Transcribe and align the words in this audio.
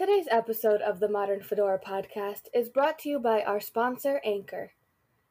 Today's 0.00 0.28
episode 0.30 0.80
of 0.80 0.98
the 0.98 1.10
Modern 1.10 1.42
Fedora 1.42 1.78
podcast 1.78 2.44
is 2.54 2.70
brought 2.70 2.98
to 3.00 3.10
you 3.10 3.18
by 3.18 3.42
our 3.42 3.60
sponsor, 3.60 4.18
Anchor. 4.24 4.72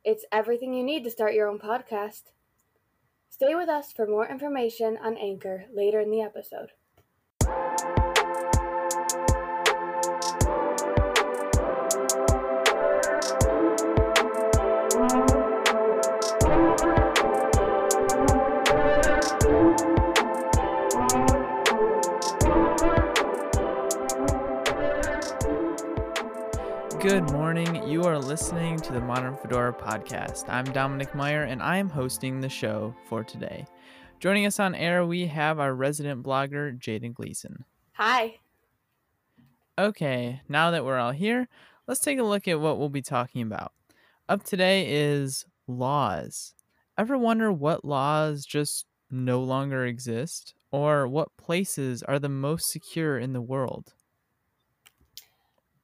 It's 0.03 0.25
everything 0.31 0.75
you 0.75 0.83
need 0.83 1.03
to 1.05 1.09
start 1.09 1.33
your 1.33 1.47
own 1.47 1.57
podcast. 1.57 2.25
Stay 3.31 3.55
with 3.55 3.67
us 3.67 3.91
for 3.91 4.05
more 4.05 4.29
information 4.29 4.95
on 5.01 5.17
Anchor 5.17 5.65
later 5.73 5.99
in 5.99 6.11
the 6.11 6.21
episode. 6.21 6.73
Good 27.01 27.31
morning. 27.31 27.87
You 27.87 28.03
are 28.03 28.19
listening 28.19 28.77
to 28.81 28.91
the 28.91 28.99
Modern 28.99 29.37
Fedora 29.37 29.73
podcast. 29.73 30.49
I'm 30.49 30.65
Dominic 30.65 31.15
Meyer 31.15 31.43
and 31.43 31.63
I 31.63 31.77
am 31.77 31.89
hosting 31.89 32.41
the 32.41 32.49
show 32.49 32.93
for 33.07 33.23
today. 33.23 33.65
Joining 34.19 34.45
us 34.45 34.59
on 34.59 34.75
air, 34.75 35.05
we 35.05 35.25
have 35.27 35.59
our 35.61 35.73
resident 35.73 36.23
blogger, 36.23 36.77
Jaden 36.77 37.13
Gleason. 37.13 37.63
Hi. 37.93 38.39
Okay, 39.77 40.41
now 40.49 40.71
that 40.71 40.83
we're 40.83 40.97
all 40.97 41.13
here, 41.13 41.47
let's 41.87 42.01
take 42.01 42.19
a 42.19 42.23
look 42.23 42.49
at 42.49 42.59
what 42.59 42.77
we'll 42.77 42.89
be 42.89 43.01
talking 43.01 43.43
about. 43.43 43.71
Up 44.27 44.43
today 44.43 44.85
is 44.89 45.45
laws. 45.67 46.53
Ever 46.97 47.17
wonder 47.17 47.49
what 47.49 47.85
laws 47.85 48.45
just 48.45 48.85
no 49.09 49.41
longer 49.41 49.85
exist? 49.85 50.53
Or 50.69 51.07
what 51.07 51.37
places 51.37 52.03
are 52.03 52.19
the 52.19 52.27
most 52.27 52.69
secure 52.69 53.17
in 53.17 53.31
the 53.31 53.41
world? 53.41 53.93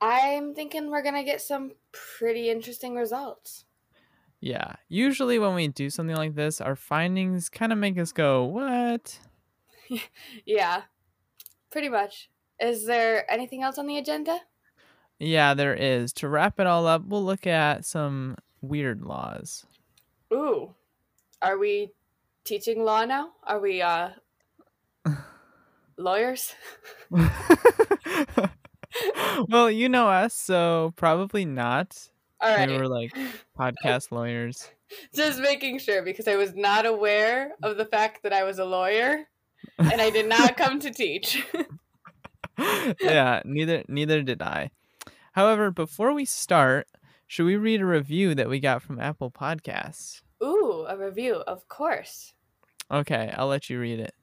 I'm 0.01 0.53
thinking 0.53 0.89
we're 0.89 1.03
going 1.03 1.15
to 1.15 1.23
get 1.23 1.41
some 1.41 1.71
pretty 1.91 2.49
interesting 2.49 2.95
results. 2.95 3.65
Yeah, 4.39 4.73
usually 4.89 5.39
when 5.39 5.55
we 5.55 5.67
do 5.67 5.89
something 5.89 6.15
like 6.15 6.35
this, 6.35 6.61
our 6.61 6.75
findings 6.75 7.49
kind 7.49 7.71
of 7.71 7.77
make 7.77 7.97
us 7.97 8.11
go, 8.11 8.43
What? 8.43 9.19
yeah, 10.45 10.83
pretty 11.71 11.89
much. 11.89 12.29
Is 12.59 12.85
there 12.85 13.29
anything 13.31 13.63
else 13.63 13.77
on 13.77 13.87
the 13.87 13.97
agenda? 13.97 14.39
Yeah, 15.19 15.53
there 15.53 15.73
is. 15.73 16.13
To 16.13 16.29
wrap 16.29 16.59
it 16.59 16.67
all 16.67 16.87
up, 16.87 17.05
we'll 17.05 17.23
look 17.23 17.47
at 17.47 17.85
some 17.85 18.37
weird 18.61 19.01
laws. 19.01 19.65
Ooh. 20.33 20.75
Are 21.41 21.57
we 21.57 21.91
teaching 22.43 22.83
law 22.83 23.05
now? 23.05 23.31
Are 23.43 23.59
we 23.59 23.81
uh 23.81 24.09
lawyers? 25.97 26.53
well, 29.49 29.69
you 29.69 29.89
know 29.89 30.07
us, 30.07 30.33
so 30.33 30.93
probably 30.95 31.45
not. 31.45 32.09
All 32.41 32.55
right. 32.55 32.69
We 32.69 32.77
were 32.77 32.87
like 32.87 33.13
podcast 33.57 34.11
lawyers. 34.11 34.69
Just 35.13 35.39
making 35.39 35.79
sure 35.79 36.03
because 36.03 36.27
I 36.27 36.35
was 36.35 36.53
not 36.53 36.85
aware 36.85 37.51
of 37.63 37.77
the 37.77 37.85
fact 37.85 38.23
that 38.23 38.33
I 38.33 38.43
was 38.43 38.59
a 38.59 38.65
lawyer 38.65 39.27
and 39.79 40.01
I 40.01 40.09
did 40.09 40.27
not 40.27 40.57
come 40.57 40.79
to 40.79 40.91
teach. 40.91 41.43
yeah, 43.01 43.41
neither 43.45 43.83
neither 43.87 44.21
did 44.21 44.41
I. 44.41 44.69
However, 45.31 45.71
before 45.71 46.13
we 46.13 46.25
start, 46.25 46.87
should 47.27 47.45
we 47.45 47.57
read 47.57 47.81
a 47.81 47.85
review 47.85 48.35
that 48.35 48.47
we 48.47 48.59
got 48.59 48.81
from 48.81 48.99
Apple 48.99 49.31
Podcasts? 49.31 50.21
Ooh, 50.43 50.85
a 50.87 50.95
review, 50.95 51.35
of 51.35 51.67
course. 51.67 52.33
Okay, 52.91 53.33
I'll 53.35 53.47
let 53.47 53.69
you 53.69 53.79
read 53.79 53.99
it. 53.99 54.13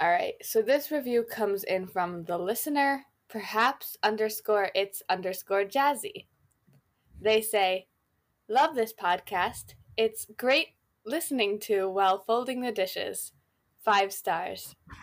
All 0.00 0.08
right. 0.08 0.34
So 0.42 0.62
this 0.62 0.90
review 0.90 1.24
comes 1.24 1.64
in 1.64 1.86
from 1.86 2.24
the 2.24 2.38
listener 2.38 3.04
perhaps 3.28 3.96
underscore 4.02 4.70
it's 4.74 5.02
underscore 5.08 5.64
jazzy. 5.64 6.26
They 7.20 7.40
say, 7.40 7.86
Love 8.48 8.74
this 8.74 8.92
podcast. 8.92 9.74
It's 9.96 10.26
great 10.36 10.68
listening 11.06 11.58
to 11.60 11.88
while 11.88 12.18
folding 12.18 12.60
the 12.60 12.72
dishes. 12.72 13.32
Five 13.82 14.12
stars. 14.12 14.74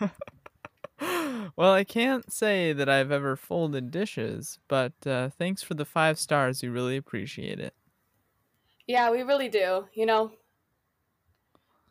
well, 1.56 1.72
I 1.72 1.84
can't 1.84 2.32
say 2.32 2.72
that 2.72 2.88
I've 2.88 3.10
ever 3.10 3.36
folded 3.36 3.90
dishes, 3.90 4.58
but 4.68 4.92
uh, 5.06 5.30
thanks 5.30 5.62
for 5.62 5.74
the 5.74 5.84
five 5.84 6.18
stars. 6.18 6.62
We 6.62 6.68
really 6.68 6.96
appreciate 6.96 7.58
it. 7.58 7.74
Yeah, 8.86 9.10
we 9.10 9.22
really 9.22 9.48
do. 9.48 9.86
You 9.94 10.06
know, 10.06 10.32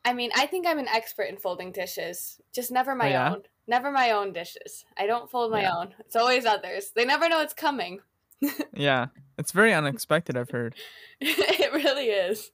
I 0.04 0.14
mean, 0.14 0.32
I 0.36 0.46
think 0.46 0.66
I'm 0.66 0.80
an 0.80 0.88
expert 0.88 1.24
in 1.24 1.38
folding 1.38 1.72
dishes, 1.72 2.40
just 2.54 2.72
never 2.72 2.96
my 2.96 3.08
oh, 3.08 3.10
yeah? 3.10 3.32
own. 3.34 3.42
Never 3.68 3.92
my 3.92 4.12
own 4.12 4.34
dishes. 4.34 4.86
I 4.98 5.06
don't 5.06 5.30
fold 5.30 5.52
my 5.52 5.62
yeah. 5.62 5.78
own. 5.78 5.94
It's 6.00 6.16
always 6.16 6.46
others. 6.46 6.92
They 6.96 7.06
never 7.06 7.30
know 7.30 7.42
it's 7.42 7.54
coming. 7.54 8.00
yeah, 8.74 9.08
it's 9.38 9.52
very 9.52 9.74
unexpected, 9.74 10.36
I've 10.36 10.50
heard. 10.50 10.76
it 11.22 11.74
really 11.74 12.08
is. 12.08 12.52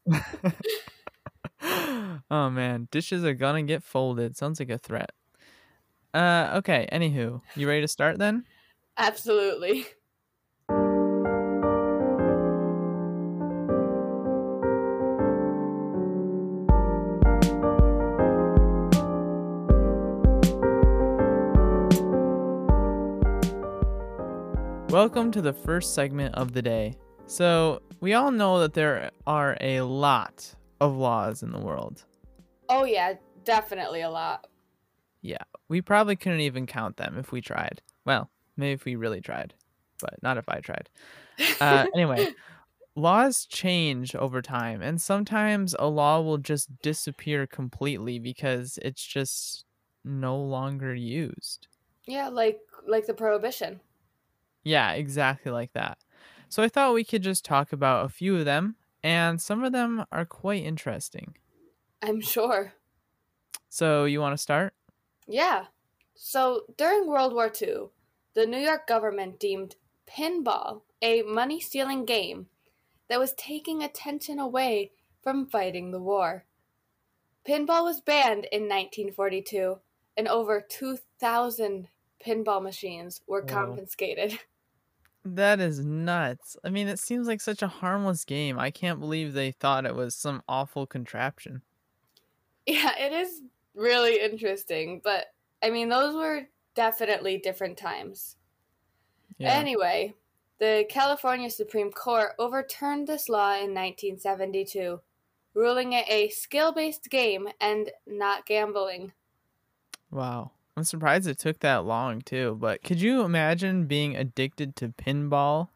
oh 2.29 2.49
man, 2.49 2.87
dishes 2.91 3.23
are 3.23 3.33
gonna 3.33 3.63
get 3.63 3.83
folded. 3.83 4.35
Sounds 4.35 4.59
like 4.59 4.69
a 4.69 4.77
threat. 4.77 5.11
Uh 6.13 6.53
okay, 6.57 6.87
anywho, 6.91 7.41
you 7.55 7.67
ready 7.67 7.81
to 7.81 7.87
start 7.87 8.19
then? 8.19 8.45
Absolutely. 8.97 9.85
Welcome 24.97 25.29
to 25.33 25.43
the 25.43 25.53
first 25.53 25.93
segment 25.93 26.33
of 26.33 26.53
the 26.53 26.61
day. 26.63 26.97
So, 27.27 27.83
we 27.99 28.15
all 28.15 28.31
know 28.31 28.61
that 28.61 28.73
there 28.73 29.11
are 29.27 29.55
a 29.61 29.81
lot 29.81 30.55
of 30.81 30.95
laws 30.95 31.43
in 31.43 31.51
the 31.51 31.59
world. 31.59 32.03
Oh, 32.67 32.83
yeah, 32.83 33.13
definitely 33.43 34.01
a 34.01 34.09
lot. 34.09 34.47
Yeah, 35.21 35.43
we 35.69 35.83
probably 35.83 36.15
couldn't 36.15 36.39
even 36.39 36.65
count 36.65 36.97
them 36.97 37.15
if 37.19 37.31
we 37.31 37.41
tried. 37.41 37.83
Well, 38.05 38.31
maybe 38.57 38.71
if 38.71 38.85
we 38.85 38.95
really 38.95 39.21
tried, 39.21 39.53
but 39.99 40.15
not 40.23 40.37
if 40.37 40.49
I 40.49 40.61
tried. 40.61 40.89
Uh, 41.61 41.85
anyway, 41.93 42.27
laws 42.95 43.45
change 43.45 44.15
over 44.15 44.41
time, 44.41 44.81
and 44.81 44.99
sometimes 44.99 45.75
a 45.77 45.85
law 45.85 46.21
will 46.21 46.39
just 46.39 46.69
disappear 46.81 47.45
completely 47.45 48.17
because 48.17 48.79
it's 48.81 49.05
just 49.05 49.63
no 50.03 50.37
longer 50.41 50.95
used. 50.95 51.67
Yeah, 52.07 52.29
like 52.29 52.61
like 52.87 53.05
the 53.05 53.13
prohibition. 53.13 53.79
Yeah, 54.67 54.91
exactly 54.91 55.51
like 55.51 55.71
that. 55.73 55.97
So 56.49 56.61
I 56.61 56.67
thought 56.67 56.93
we 56.93 57.05
could 57.05 57.23
just 57.23 57.45
talk 57.45 57.71
about 57.71 58.05
a 58.05 58.09
few 58.09 58.35
of 58.35 58.45
them, 58.45 58.75
and 59.01 59.41
some 59.41 59.63
of 59.63 59.71
them 59.71 60.05
are 60.11 60.25
quite 60.25 60.63
interesting. 60.63 61.35
I'm 62.01 62.19
sure. 62.19 62.73
So 63.69 64.05
you 64.05 64.19
want 64.19 64.33
to 64.33 64.41
start? 64.41 64.73
Yeah. 65.25 65.67
So 66.15 66.63
during 66.77 67.07
World 67.07 67.33
War 67.33 67.49
II, 67.49 67.87
the 68.33 68.45
New 68.45 68.59
York 68.59 68.87
government 68.87 69.39
deemed 69.39 69.75
pinball 70.05 70.81
a 71.01 71.21
money 71.21 71.59
stealing 71.59 72.05
game 72.05 72.47
that 73.07 73.19
was 73.19 73.33
taking 73.33 73.83
attention 73.83 74.39
away 74.39 74.91
from 75.21 75.45
fighting 75.45 75.91
the 75.91 76.01
war. 76.01 76.45
Pinball 77.47 77.83
was 77.85 78.01
banned 78.01 78.47
in 78.51 78.63
1942, 78.63 79.77
and 80.17 80.27
over 80.27 80.59
2,000 80.59 81.87
pinball 82.25 82.61
machines 82.61 83.21
were 83.27 83.41
Whoa. 83.41 83.47
confiscated. 83.47 84.39
That 85.35 85.59
is 85.59 85.79
nuts. 85.83 86.55
I 86.63 86.69
mean, 86.69 86.87
it 86.87 86.99
seems 86.99 87.27
like 87.27 87.41
such 87.41 87.61
a 87.61 87.67
harmless 87.67 88.23
game. 88.23 88.57
I 88.59 88.71
can't 88.71 88.99
believe 88.99 89.33
they 89.33 89.51
thought 89.51 89.85
it 89.85 89.95
was 89.95 90.15
some 90.15 90.41
awful 90.47 90.85
contraption. 90.85 91.61
Yeah, 92.65 92.97
it 92.97 93.11
is 93.11 93.41
really 93.75 94.19
interesting, 94.19 95.01
but 95.03 95.27
I 95.61 95.69
mean, 95.69 95.89
those 95.89 96.15
were 96.15 96.47
definitely 96.75 97.39
different 97.39 97.77
times. 97.77 98.37
Yeah. 99.37 99.53
Anyway, 99.53 100.13
the 100.59 100.85
California 100.89 101.49
Supreme 101.49 101.91
Court 101.91 102.31
overturned 102.39 103.07
this 103.07 103.27
law 103.29 103.53
in 103.53 103.73
1972, 103.73 105.01
ruling 105.53 105.93
it 105.93 106.05
a 106.07 106.29
skill 106.29 106.71
based 106.71 107.09
game 107.09 107.47
and 107.59 107.89
not 108.05 108.45
gambling. 108.45 109.13
Wow. 110.09 110.51
I'm 110.77 110.83
surprised 110.83 111.27
it 111.27 111.39
took 111.39 111.59
that 111.61 111.85
long 111.85 112.21
too. 112.21 112.55
But 112.61 112.83
could 112.83 113.01
you 113.01 113.23
imagine 113.23 113.87
being 113.87 114.15
addicted 114.15 114.75
to 114.75 114.89
pinball 114.89 115.69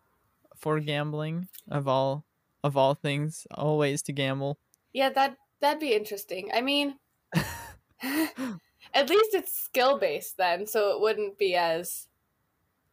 for 0.56 0.80
gambling 0.80 1.48
of 1.68 1.88
all 1.88 2.24
of 2.64 2.78
all 2.78 2.94
things, 2.94 3.48
all 3.56 3.80
ways 3.80 4.04
to 4.04 4.14
gamble? 4.14 4.60
Yeah, 4.94 5.10
that 5.10 5.38
that'd 5.60 5.80
be 5.80 5.96
interesting. 5.96 6.52
I 6.54 6.62
mean, 6.62 6.98
at 7.34 9.10
least 9.10 9.34
it's 9.34 9.60
skill 9.60 9.98
based 9.98 10.38
then, 10.38 10.68
so 10.68 10.92
it 10.92 11.02
wouldn't 11.02 11.40
be 11.40 11.56
as 11.56 12.08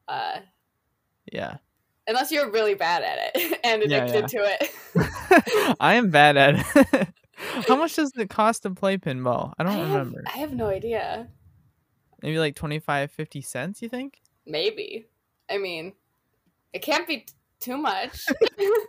uh 0.08 0.40
yeah. 1.31 1.58
Unless 2.06 2.32
you're 2.32 2.50
really 2.50 2.75
bad 2.75 3.02
at 3.02 3.32
it 3.34 3.61
and 3.64 3.82
addicted 3.82 4.32
yeah, 4.32 4.40
yeah. 4.40 4.56
to 4.56 4.66
it. 5.75 5.76
I 5.78 5.96
am 5.96 6.08
bad 6.08 6.38
at 6.38 6.54
it. 6.75 7.08
How 7.69 7.76
much 7.76 7.96
does 7.96 8.12
it 8.16 8.31
cost 8.31 8.62
to 8.62 8.70
play 8.70 8.96
pinball? 8.96 9.52
I 9.58 9.62
don't 9.62 9.76
I 9.76 9.82
remember. 9.82 10.25
I 10.26 10.38
have 10.38 10.54
no 10.54 10.69
idea. 10.69 11.28
Maybe 12.22 12.38
like 12.38 12.54
25, 12.56 13.10
50 13.10 13.40
cents, 13.42 13.82
you 13.82 13.88
think? 13.88 14.20
Maybe. 14.46 15.06
I 15.50 15.58
mean, 15.58 15.92
it 16.72 16.80
can't 16.80 17.06
be 17.06 17.18
t- 17.18 17.32
too 17.60 17.76
much. 17.76 18.26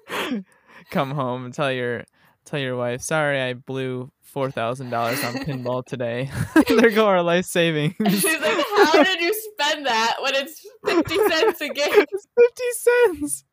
Come 0.91 1.11
home 1.11 1.45
and 1.45 1.53
tell 1.53 1.71
your 1.71 2.05
tell 2.45 2.59
your 2.59 2.75
wife, 2.75 3.01
sorry, 3.01 3.39
I 3.41 3.53
blew 3.53 4.11
four 4.21 4.49
thousand 4.51 4.89
dollars 4.89 5.23
on 5.23 5.33
pinball 5.35 5.85
today. 5.85 6.31
there 6.67 6.89
go 6.89 7.05
our 7.07 7.21
life 7.21 7.45
savings. 7.45 7.95
She's 8.07 8.23
like, 8.41 8.65
how 8.77 9.03
did 9.03 9.19
you 9.19 9.33
spend 9.53 9.85
that 9.85 10.15
when 10.21 10.35
it's 10.35 10.65
fifty 10.85 11.15
cents 11.15 11.61
a 11.61 11.69
game? 11.69 12.05
It's 12.11 12.27
fifty 12.37 13.17
cents. 13.21 13.43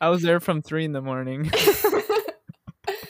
I 0.00 0.08
was 0.08 0.22
there 0.22 0.40
from 0.40 0.62
three 0.62 0.84
in 0.84 0.92
the 0.92 1.02
morning. 1.02 1.50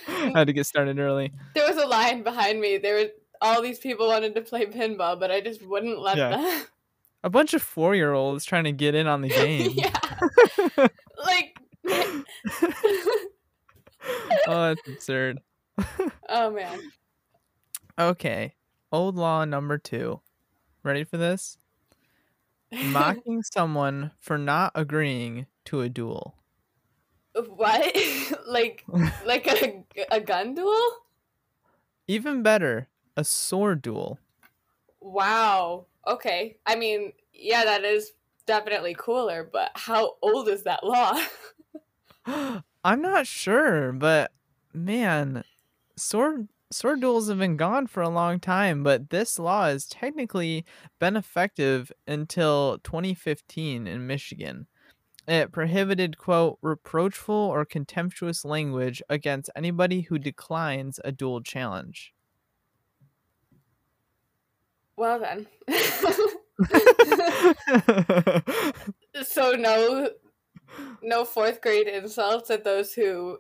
I 0.08 0.38
had 0.38 0.46
to 0.49 0.52
get 0.52 0.66
started 0.66 0.99
early. 0.99 1.32
there 1.55 1.69
was 1.72 1.82
a 1.82 1.87
line 1.87 2.22
behind 2.22 2.61
me. 2.61 2.78
There 2.78 2.94
were 2.94 3.08
all 3.41 3.61
these 3.63 3.79
people 3.79 4.07
wanted 4.09 4.35
to 4.35 4.41
play 4.41 4.67
pinball, 4.67 5.19
but 5.19 5.31
I 5.31 5.41
just 5.41 5.63
wouldn't 5.63 5.99
let 5.99 6.17
Yeah. 6.17 6.31
them. 6.31 6.63
A 7.23 7.31
bunch 7.31 7.55
of 7.55 7.63
four 7.63 7.95
year 7.95 8.13
olds 8.13 8.45
trying 8.45 8.65
to 8.65 8.73
get 8.73 8.95
in 8.95 9.07
on 9.07 9.23
the 9.23 9.29
game. 9.31 9.73
yeah, 9.75 9.99
like, 11.25 11.59
oh, 14.47 14.75
that's 14.75 14.89
absurd. 14.89 15.41
oh 16.29 16.51
man. 16.51 16.81
Okay. 17.99 18.55
Old 18.93 19.17
law 19.17 19.45
number 19.45 19.79
two. 19.79 20.21
Ready 20.83 21.05
for 21.05 21.17
this? 21.17 21.59
Mocking 22.73 23.43
someone 23.43 24.11
for 24.21 24.37
not 24.37 24.73
agreeing 24.75 25.47
to 25.67 25.81
a 25.81 25.89
duel. 25.89 26.35
what? 27.35 27.97
like, 28.47 28.85
like 29.25 29.47
a 29.47 29.85
a 30.11 30.21
gun 30.21 30.55
duel? 30.55 30.91
Even 32.07 32.43
better, 32.43 32.89
a 33.16 33.25
sword 33.25 33.82
duel. 33.82 34.19
Wow. 35.00 35.87
Okay. 36.06 36.58
I 36.66 36.76
mean, 36.76 37.12
yeah, 37.32 37.64
that 37.64 37.84
is 37.84 38.12
definitely 38.46 38.94
cooler, 38.99 39.49
but 39.52 39.70
how 39.75 40.16
old 40.22 40.49
is 40.49 40.64
that 40.64 40.84
law? 40.84 41.19
I'm 42.84 43.02
not 43.02 43.26
sure, 43.26 43.93
but 43.93 44.32
man, 44.72 45.44
sword 45.96 46.49
sword 46.72 47.00
duels 47.00 47.28
have 47.28 47.38
been 47.38 47.56
gone 47.56 47.87
for 47.87 48.02
a 48.02 48.08
long 48.08 48.40
time, 48.40 48.82
but 48.82 49.11
this 49.11 49.38
law 49.38 49.66
has 49.66 49.87
technically 49.87 50.64
been 50.99 51.16
effective 51.16 51.93
until 52.06 52.78
2015 52.82 53.87
in 53.87 54.06
Michigan. 54.06 54.66
It 55.28 55.52
prohibited, 55.52 56.19
quote, 56.19 56.58
reproachful 56.62 57.34
or 57.34 57.64
contemptuous 57.64 58.44
language 58.44 59.02
against 59.08 59.50
anybody 59.56 60.02
who 60.02 60.19
declines 60.19 61.00
a 61.05 61.12
duel 61.12 61.43
challenge. 61.43 62.13
Well 64.96 65.19
then. 65.19 65.46
so 69.25 69.52
no 69.52 70.11
no 71.02 71.25
fourth 71.25 71.61
grade 71.61 71.88
insults 71.88 72.50
at 72.50 72.64
those 72.64 72.94
who 72.94 73.38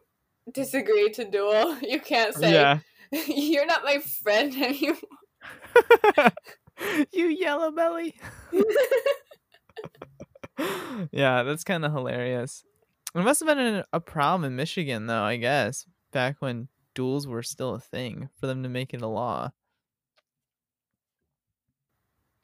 disagree 0.52 1.10
to 1.10 1.24
duel. 1.24 1.76
You 1.82 2.00
can't 2.00 2.34
say 2.34 2.52
yeah. 2.52 2.78
you're 3.28 3.66
not 3.66 3.84
my 3.84 3.98
friend 3.98 4.54
anymore. 4.54 4.96
you 7.12 7.26
yellow 7.26 7.70
belly. 7.70 8.14
yeah, 11.12 11.42
that's 11.42 11.64
kind 11.64 11.84
of 11.84 11.92
hilarious. 11.92 12.64
It 13.14 13.22
must 13.22 13.40
have 13.40 13.46
been 13.46 13.58
a, 13.58 13.84
a 13.92 14.00
problem 14.00 14.44
in 14.44 14.56
Michigan, 14.56 15.06
though, 15.06 15.22
I 15.22 15.36
guess, 15.36 15.86
back 16.12 16.36
when 16.40 16.68
duels 16.94 17.26
were 17.26 17.42
still 17.42 17.74
a 17.74 17.80
thing 17.80 18.28
for 18.40 18.46
them 18.46 18.62
to 18.62 18.68
make 18.68 18.92
it 18.92 19.02
a 19.02 19.06
law. 19.06 19.52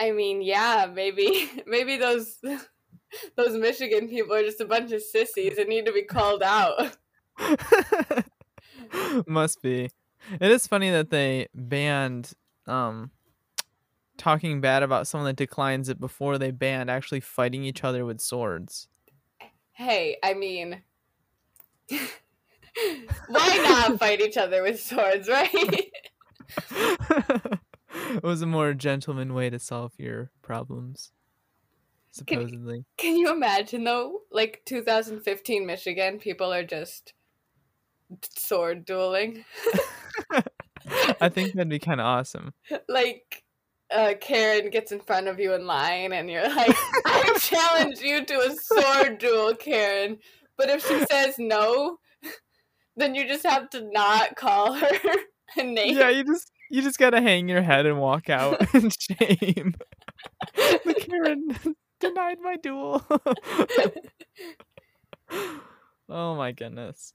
I 0.00 0.12
mean, 0.12 0.40
yeah, 0.40 0.90
maybe 0.92 1.50
maybe 1.66 1.98
those 1.98 2.38
those 3.36 3.56
Michigan 3.56 4.08
people 4.08 4.34
are 4.34 4.42
just 4.42 4.60
a 4.60 4.64
bunch 4.64 4.92
of 4.92 5.02
sissies 5.02 5.58
and 5.58 5.68
need 5.68 5.86
to 5.86 5.92
be 5.92 6.02
called 6.02 6.42
out. 6.42 6.96
must 9.26 9.62
be. 9.62 9.90
It 10.40 10.50
is 10.50 10.66
funny 10.66 10.90
that 10.90 11.10
they 11.10 11.48
banned 11.54 12.32
um 12.66 13.10
talking 14.16 14.60
bad 14.60 14.82
about 14.82 15.06
someone 15.06 15.26
that 15.26 15.36
declines 15.36 15.88
it 15.88 16.00
before 16.00 16.38
they 16.38 16.50
banned 16.50 16.90
actually 16.90 17.20
fighting 17.20 17.64
each 17.64 17.84
other 17.84 18.04
with 18.04 18.20
swords. 18.20 18.88
Hey, 19.72 20.18
I 20.22 20.34
mean, 20.34 20.82
why 23.28 23.86
not 23.88 23.98
fight 23.98 24.20
each 24.20 24.36
other 24.36 24.62
with 24.62 24.80
swords, 24.80 25.26
right? 25.28 25.90
It 28.16 28.22
was 28.22 28.42
a 28.42 28.46
more 28.46 28.74
gentleman 28.74 29.34
way 29.34 29.50
to 29.50 29.58
solve 29.58 29.92
your 29.98 30.30
problems. 30.42 31.12
Supposedly. 32.12 32.84
Can 32.96 33.16
you 33.16 33.32
imagine 33.32 33.84
though, 33.84 34.22
like 34.32 34.62
2015 34.66 35.64
Michigan, 35.64 36.18
people 36.18 36.52
are 36.52 36.64
just 36.64 37.14
sword 38.36 38.84
dueling. 38.84 39.44
I 41.20 41.28
think 41.28 41.52
that'd 41.52 41.68
be 41.68 41.78
kind 41.78 42.00
of 42.00 42.06
awesome. 42.06 42.52
like 42.88 43.44
uh, 43.92 44.14
Karen 44.20 44.70
gets 44.70 44.92
in 44.92 45.00
front 45.00 45.28
of 45.28 45.38
you 45.38 45.54
in 45.54 45.66
line, 45.66 46.12
and 46.12 46.30
you're 46.30 46.48
like, 46.48 46.76
"I 47.06 47.36
challenge 47.40 48.00
you 48.00 48.24
to 48.24 48.34
a 48.34 48.54
sword 48.56 49.18
duel, 49.18 49.54
Karen." 49.54 50.18
But 50.56 50.68
if 50.68 50.86
she 50.86 51.04
says 51.06 51.36
no, 51.38 51.98
then 52.96 53.14
you 53.14 53.26
just 53.26 53.46
have 53.46 53.70
to 53.70 53.88
not 53.92 54.36
call 54.36 54.74
her 54.74 55.16
a 55.56 55.62
name. 55.62 55.96
Yeah, 55.96 56.10
you 56.10 56.24
just 56.24 56.52
you 56.70 56.82
just 56.82 56.98
gotta 56.98 57.20
hang 57.20 57.48
your 57.48 57.62
head 57.62 57.84
and 57.84 57.98
walk 57.98 58.30
out 58.30 58.74
in 58.74 58.90
shame. 58.90 59.74
the 60.54 60.94
Karen 60.98 61.76
denied 62.00 62.38
my 62.40 62.56
duel. 62.56 63.04
oh 66.08 66.34
my 66.36 66.52
goodness. 66.52 67.12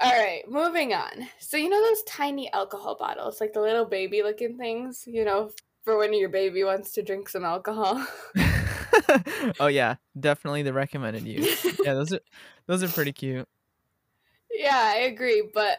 All 0.00 0.12
right, 0.12 0.42
moving 0.48 0.92
on. 0.92 1.28
So 1.38 1.56
you 1.56 1.70
know 1.70 1.82
those 1.82 2.02
tiny 2.02 2.52
alcohol 2.52 2.96
bottles, 2.96 3.40
like 3.40 3.54
the 3.54 3.60
little 3.60 3.86
baby 3.86 4.22
looking 4.22 4.58
things, 4.58 5.04
you 5.06 5.24
know, 5.24 5.50
for 5.82 5.96
when 5.96 6.12
your 6.12 6.28
baby 6.28 6.62
wants 6.64 6.92
to 6.92 7.02
drink 7.02 7.28
some 7.28 7.44
alcohol. 7.44 8.04
oh 9.60 9.68
yeah, 9.68 9.94
definitely 10.18 10.62
the 10.62 10.72
recommended 10.72 11.24
use. 11.24 11.64
Yeah, 11.82 11.94
those 11.94 12.12
are 12.12 12.20
those 12.66 12.82
are 12.82 12.88
pretty 12.88 13.12
cute. 13.12 13.48
yeah, 14.50 14.92
I 14.94 14.98
agree, 15.02 15.48
but 15.54 15.78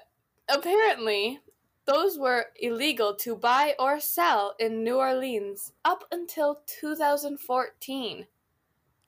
apparently 0.49 1.39
those 1.85 2.17
were 2.17 2.47
illegal 2.59 3.15
to 3.15 3.35
buy 3.35 3.75
or 3.77 3.99
sell 3.99 4.55
in 4.59 4.83
New 4.83 4.97
Orleans 4.97 5.71
up 5.83 6.03
until 6.11 6.61
2014. 6.65 8.27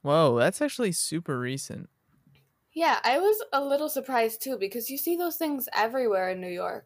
Whoa, 0.01 0.37
that's 0.37 0.61
actually 0.61 0.91
super 0.91 1.39
recent. 1.39 1.89
Yeah, 2.73 2.99
I 3.03 3.17
was 3.17 3.43
a 3.51 3.63
little 3.63 3.89
surprised 3.89 4.41
too 4.41 4.57
because 4.57 4.89
you 4.89 4.97
see 4.97 5.15
those 5.15 5.37
things 5.37 5.67
everywhere 5.73 6.29
in 6.29 6.39
New 6.39 6.47
York. 6.47 6.85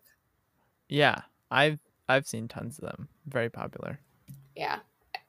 Yeah, 0.87 1.21
I've 1.49 1.81
I've 2.07 2.25
seen 2.25 2.47
tons 2.47 2.79
of 2.79 2.85
them. 2.85 3.09
Very 3.27 3.49
popular. 3.49 3.99
Yeah. 4.55 4.79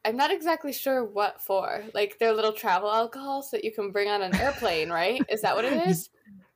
I'm 0.05 0.17
not 0.17 0.33
exactly 0.33 0.73
sure 0.73 1.05
what 1.05 1.41
for. 1.41 1.85
Like 1.95 2.19
they're 2.19 2.33
little 2.33 2.53
travel 2.53 2.91
alcohols 2.91 3.51
that 3.51 3.65
you 3.65 3.73
can 3.73 3.93
bring 3.93 4.09
on 4.09 4.23
an 4.23 4.35
airplane, 4.35 4.91
right? 4.91 5.23
Is 5.29 5.43
that 5.43 5.55
what 5.55 5.65
it 5.65 5.73
is? 5.89 6.11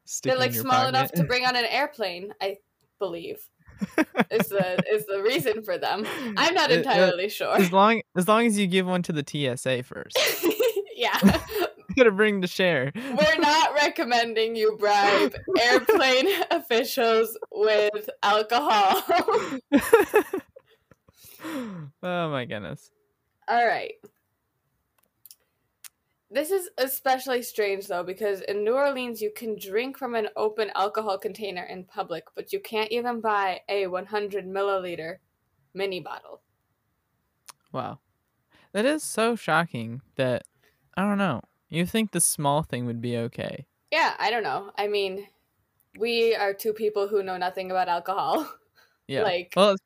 Stick 0.07 0.31
They're 0.31 0.39
like 0.39 0.55
small 0.55 0.87
enough 0.87 1.13
to 1.13 1.25
bring 1.25 1.45
on 1.45 1.57
an 1.57 1.65
airplane, 1.67 2.33
I 2.41 2.57
believe. 2.99 3.39
Is 4.31 4.49
the 4.49 4.83
is 4.91 5.05
the 5.05 5.23
reason 5.23 5.63
for 5.63 5.77
them. 5.77 6.07
I'm 6.39 6.55
not 6.55 6.71
It- 6.71 6.87
uh, 6.87 6.91
entirely 6.91 7.29
sure. 7.29 7.55
As 7.55 7.73
long 7.73 8.01
as 8.17 8.27
long 8.27 8.47
as 8.47 8.59
you 8.59 8.67
give 8.67 8.87
one 8.87 9.03
to 9.03 9.13
the 9.13 9.23
TSA 9.23 9.83
first. 9.83 10.17
yeah. 10.97 11.19
Gotta 11.97 12.11
bring 12.11 12.41
the 12.41 12.47
share. 12.47 12.93
We're 12.95 13.39
not 13.39 13.75
recommending 13.75 14.57
you 14.57 14.77
bribe 14.79 15.35
airplane 15.61 16.27
officials 16.51 17.37
with 17.53 18.09
alcohol. 18.23 19.03
oh 22.03 22.31
my 22.31 22.45
goodness. 22.47 22.91
All 23.49 23.67
right. 23.67 23.93
This 26.31 26.51
is 26.51 26.69
especially 26.77 27.43
strange 27.43 27.87
though 27.87 28.03
because 28.03 28.41
in 28.41 28.65
New 28.65 28.75
Orleans 28.75 29.23
you 29.23 29.31
can 29.35 29.57
drink 29.59 29.97
from 29.97 30.15
an 30.15 30.29
open 30.37 30.71
alcohol 30.75 31.19
container 31.19 31.63
in 31.63 31.85
public, 31.85 32.25
but 32.35 32.53
you 32.53 32.59
can't 32.59 32.91
even 32.91 33.21
buy 33.21 33.61
a 33.69 33.87
100 33.87 34.47
milliliter 34.47 35.17
mini 35.73 36.01
bottle. 36.01 36.41
Wow. 37.73 38.01
That 38.73 38.85
is 38.85 39.05
so 39.05 39.37
shocking 39.37 40.03
that 40.17 40.43
I 40.97 41.03
don't 41.03 41.19
know. 41.19 41.43
You 41.69 41.87
think 41.87 42.11
the 42.11 42.21
small 42.21 42.63
thing 42.63 42.87
would 42.87 43.01
be 43.01 43.17
okay. 43.19 43.67
Yeah, 43.93 44.15
I 44.19 44.31
don't 44.31 44.43
know. 44.43 44.73
I 44.77 44.89
mean, 44.89 45.27
we 45.99 46.35
are 46.35 46.53
two 46.53 46.73
people 46.73 47.07
who 47.09 47.23
know 47.23 47.37
nothing 47.37 47.71
about 47.71 47.89
alcohol. 47.89 48.49
Yeah. 49.09 49.23
Like 49.23 49.53
well, 49.55 49.77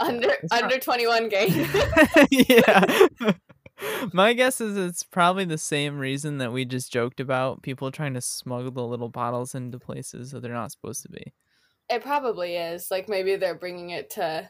under 0.00 0.30
under 0.50 0.78
21 0.78 1.28
game. 1.28 1.68
yeah. 2.30 3.08
My 4.12 4.32
guess 4.32 4.60
is 4.60 4.76
it's 4.76 5.02
probably 5.02 5.44
the 5.44 5.58
same 5.58 5.98
reason 5.98 6.38
that 6.38 6.52
we 6.52 6.64
just 6.64 6.92
joked 6.92 7.20
about 7.20 7.62
people 7.62 7.90
trying 7.90 8.14
to 8.14 8.20
smuggle 8.20 8.70
the 8.70 8.84
little 8.84 9.08
bottles 9.08 9.54
into 9.54 9.78
places 9.78 10.30
that 10.30 10.40
they're 10.42 10.52
not 10.52 10.72
supposed 10.72 11.02
to 11.02 11.08
be. 11.10 11.32
it 11.90 12.02
probably 12.02 12.56
is. 12.56 12.90
Like 12.90 13.08
maybe 13.08 13.36
they're 13.36 13.54
bringing 13.54 13.90
it 13.90 14.10
to 14.10 14.48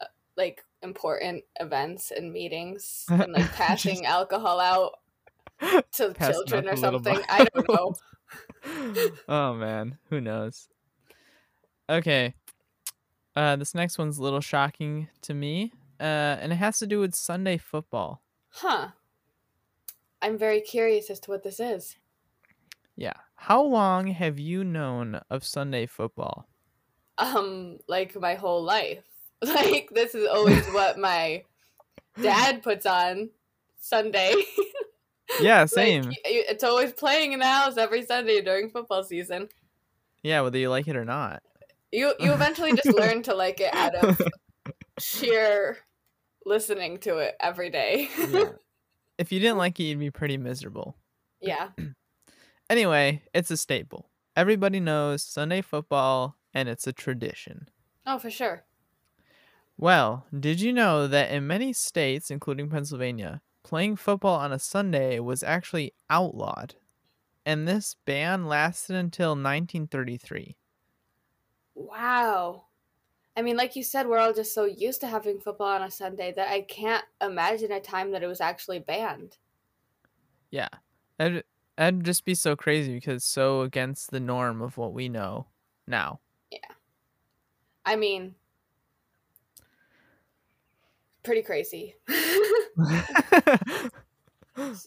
uh, 0.00 0.04
like 0.36 0.62
important 0.82 1.44
events 1.60 2.10
and 2.10 2.32
meetings 2.32 3.04
and 3.10 3.32
like 3.32 3.50
passing 3.52 4.04
alcohol 4.06 4.60
out 4.60 4.92
to 5.92 6.12
Passing 6.12 6.34
children 6.46 6.68
or 6.68 6.76
something. 6.76 7.18
I 7.28 7.46
don't 7.54 7.68
know. 7.68 7.94
oh 9.28 9.54
man, 9.54 9.98
who 10.10 10.20
knows? 10.20 10.68
Okay. 11.88 12.34
Uh 13.34 13.56
this 13.56 13.74
next 13.74 13.96
one's 13.96 14.18
a 14.18 14.22
little 14.22 14.40
shocking 14.40 15.08
to 15.22 15.34
me. 15.34 15.72
Uh 16.00 16.36
and 16.40 16.52
it 16.52 16.56
has 16.56 16.78
to 16.80 16.86
do 16.86 17.00
with 17.00 17.14
Sunday 17.14 17.56
football. 17.58 18.22
Huh. 18.56 18.88
I'm 20.22 20.38
very 20.38 20.60
curious 20.60 21.10
as 21.10 21.20
to 21.20 21.30
what 21.30 21.42
this 21.42 21.60
is. 21.60 21.96
Yeah. 22.96 23.12
How 23.34 23.62
long 23.62 24.06
have 24.08 24.38
you 24.38 24.64
known 24.64 25.20
of 25.28 25.44
Sunday 25.44 25.84
football? 25.86 26.48
Um, 27.18 27.78
like 27.86 28.18
my 28.18 28.34
whole 28.34 28.62
life. 28.62 29.04
Like 29.42 29.90
this 29.92 30.14
is 30.14 30.26
always 30.26 30.66
what 30.72 30.98
my 30.98 31.42
dad 32.22 32.62
puts 32.62 32.86
on 32.86 33.30
Sunday. 33.78 34.34
Yeah, 35.40 35.64
same. 35.66 36.04
y- 36.06 36.14
it's 36.24 36.62
always 36.62 36.92
playing 36.92 37.32
in 37.32 37.40
the 37.40 37.46
house 37.46 37.76
every 37.76 38.06
Sunday 38.06 38.40
during 38.42 38.70
football 38.70 39.02
season. 39.02 39.48
yeah, 40.22 40.40
whether 40.40 40.56
you 40.56 40.70
like 40.70 40.86
it 40.86 40.94
or 40.96 41.04
not. 41.04 41.42
You 41.90 42.14
you 42.20 42.32
eventually 42.32 42.72
just 42.74 42.96
learn 42.96 43.24
to 43.24 43.34
like 43.34 43.60
it 43.60 43.74
out 43.74 43.96
of 43.96 44.20
sheer 45.00 45.78
listening 46.46 46.98
to 46.98 47.18
it 47.18 47.36
every 47.40 47.68
day. 47.68 48.08
Yeah. 48.16 48.44
if 49.18 49.32
you 49.32 49.40
didn't 49.40 49.58
like 49.58 49.78
it, 49.78 49.84
you'd 49.84 49.98
be 49.98 50.10
pretty 50.10 50.38
miserable. 50.38 50.96
yeah. 51.40 51.70
Anyway, 52.68 53.22
it's 53.32 53.52
a 53.52 53.56
staple. 53.56 54.10
Everybody 54.34 54.80
knows 54.80 55.22
Sunday 55.22 55.62
football, 55.62 56.36
and 56.52 56.68
it's 56.68 56.88
a 56.88 56.92
tradition. 56.92 57.68
Oh, 58.04 58.18
for 58.18 58.28
sure. 58.28 58.64
Well, 59.78 60.26
did 60.36 60.60
you 60.60 60.72
know 60.72 61.06
that 61.06 61.30
in 61.30 61.46
many 61.46 61.72
states, 61.72 62.28
including 62.28 62.68
Pennsylvania, 62.68 63.40
playing 63.62 63.96
football 63.96 64.40
on 64.40 64.52
a 64.52 64.58
Sunday 64.58 65.20
was 65.20 65.44
actually 65.44 65.92
outlawed? 66.10 66.74
And 67.44 67.68
this 67.68 67.94
ban 68.04 68.46
lasted 68.46 68.96
until 68.96 69.30
1933. 69.30 70.56
Wow. 71.76 72.64
I 73.36 73.42
mean, 73.42 73.56
like 73.56 73.76
you 73.76 73.82
said, 73.82 74.06
we're 74.06 74.18
all 74.18 74.32
just 74.32 74.54
so 74.54 74.64
used 74.64 75.02
to 75.02 75.06
having 75.06 75.38
football 75.38 75.68
on 75.68 75.82
a 75.82 75.90
Sunday 75.90 76.32
that 76.36 76.48
I 76.48 76.62
can't 76.62 77.04
imagine 77.20 77.70
a 77.70 77.80
time 77.80 78.12
that 78.12 78.22
it 78.22 78.26
was 78.26 78.40
actually 78.40 78.78
banned. 78.78 79.36
Yeah. 80.50 80.68
That'd, 81.18 81.44
that'd 81.76 82.02
just 82.02 82.24
be 82.24 82.34
so 82.34 82.56
crazy 82.56 82.94
because 82.94 83.24
so 83.24 83.60
against 83.60 84.10
the 84.10 84.20
norm 84.20 84.62
of 84.62 84.78
what 84.78 84.94
we 84.94 85.10
know 85.10 85.48
now. 85.86 86.20
Yeah. 86.50 86.58
I 87.84 87.96
mean, 87.96 88.34
pretty 91.22 91.42
crazy. 91.42 91.96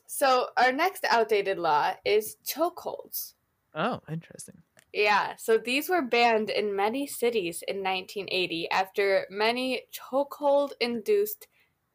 so, 0.08 0.48
our 0.58 0.72
next 0.72 1.06
outdated 1.08 1.60
law 1.60 1.94
is 2.04 2.38
chokeholds. 2.44 3.34
oh, 3.76 4.02
interesting. 4.12 4.58
Yeah, 4.94 5.36
so 5.38 5.58
these 5.58 5.88
were 5.88 6.02
banned 6.02 6.50
in 6.50 6.76
many 6.76 7.06
cities 7.06 7.64
in 7.68 7.78
1980 7.78 8.70
after 8.72 9.28
many 9.30 9.84
chokehold 9.94 10.72
induced 10.80 11.48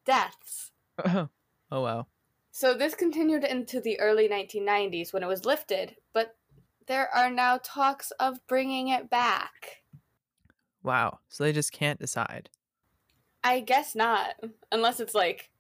deaths. 0.05 0.71
oh, 1.05 1.29
wow. 1.71 2.07
So 2.53 2.73
this 2.75 2.95
continued 2.95 3.43
into 3.43 3.81
the 3.81 3.99
early 3.99 4.29
1990s 4.29 5.13
when 5.13 5.25
it 5.25 5.29
was 5.29 5.45
lifted, 5.45 5.97
but 6.13 6.37
there 6.87 7.13
are 7.13 7.31
now 7.31 7.59
talks 7.63 8.13
of 8.13 8.47
bringing 8.47 8.89
it 8.89 9.11
back. 9.11 9.83
Wow. 10.85 11.19
So 11.29 11.43
they 11.43 11.53
just 11.53 11.73
can't 11.73 11.99
decide. 11.99 12.51
I 13.43 13.61
guess 13.61 13.95
not, 13.95 14.37
unless 14.71 15.01
it's 15.01 15.15
like 15.15 15.51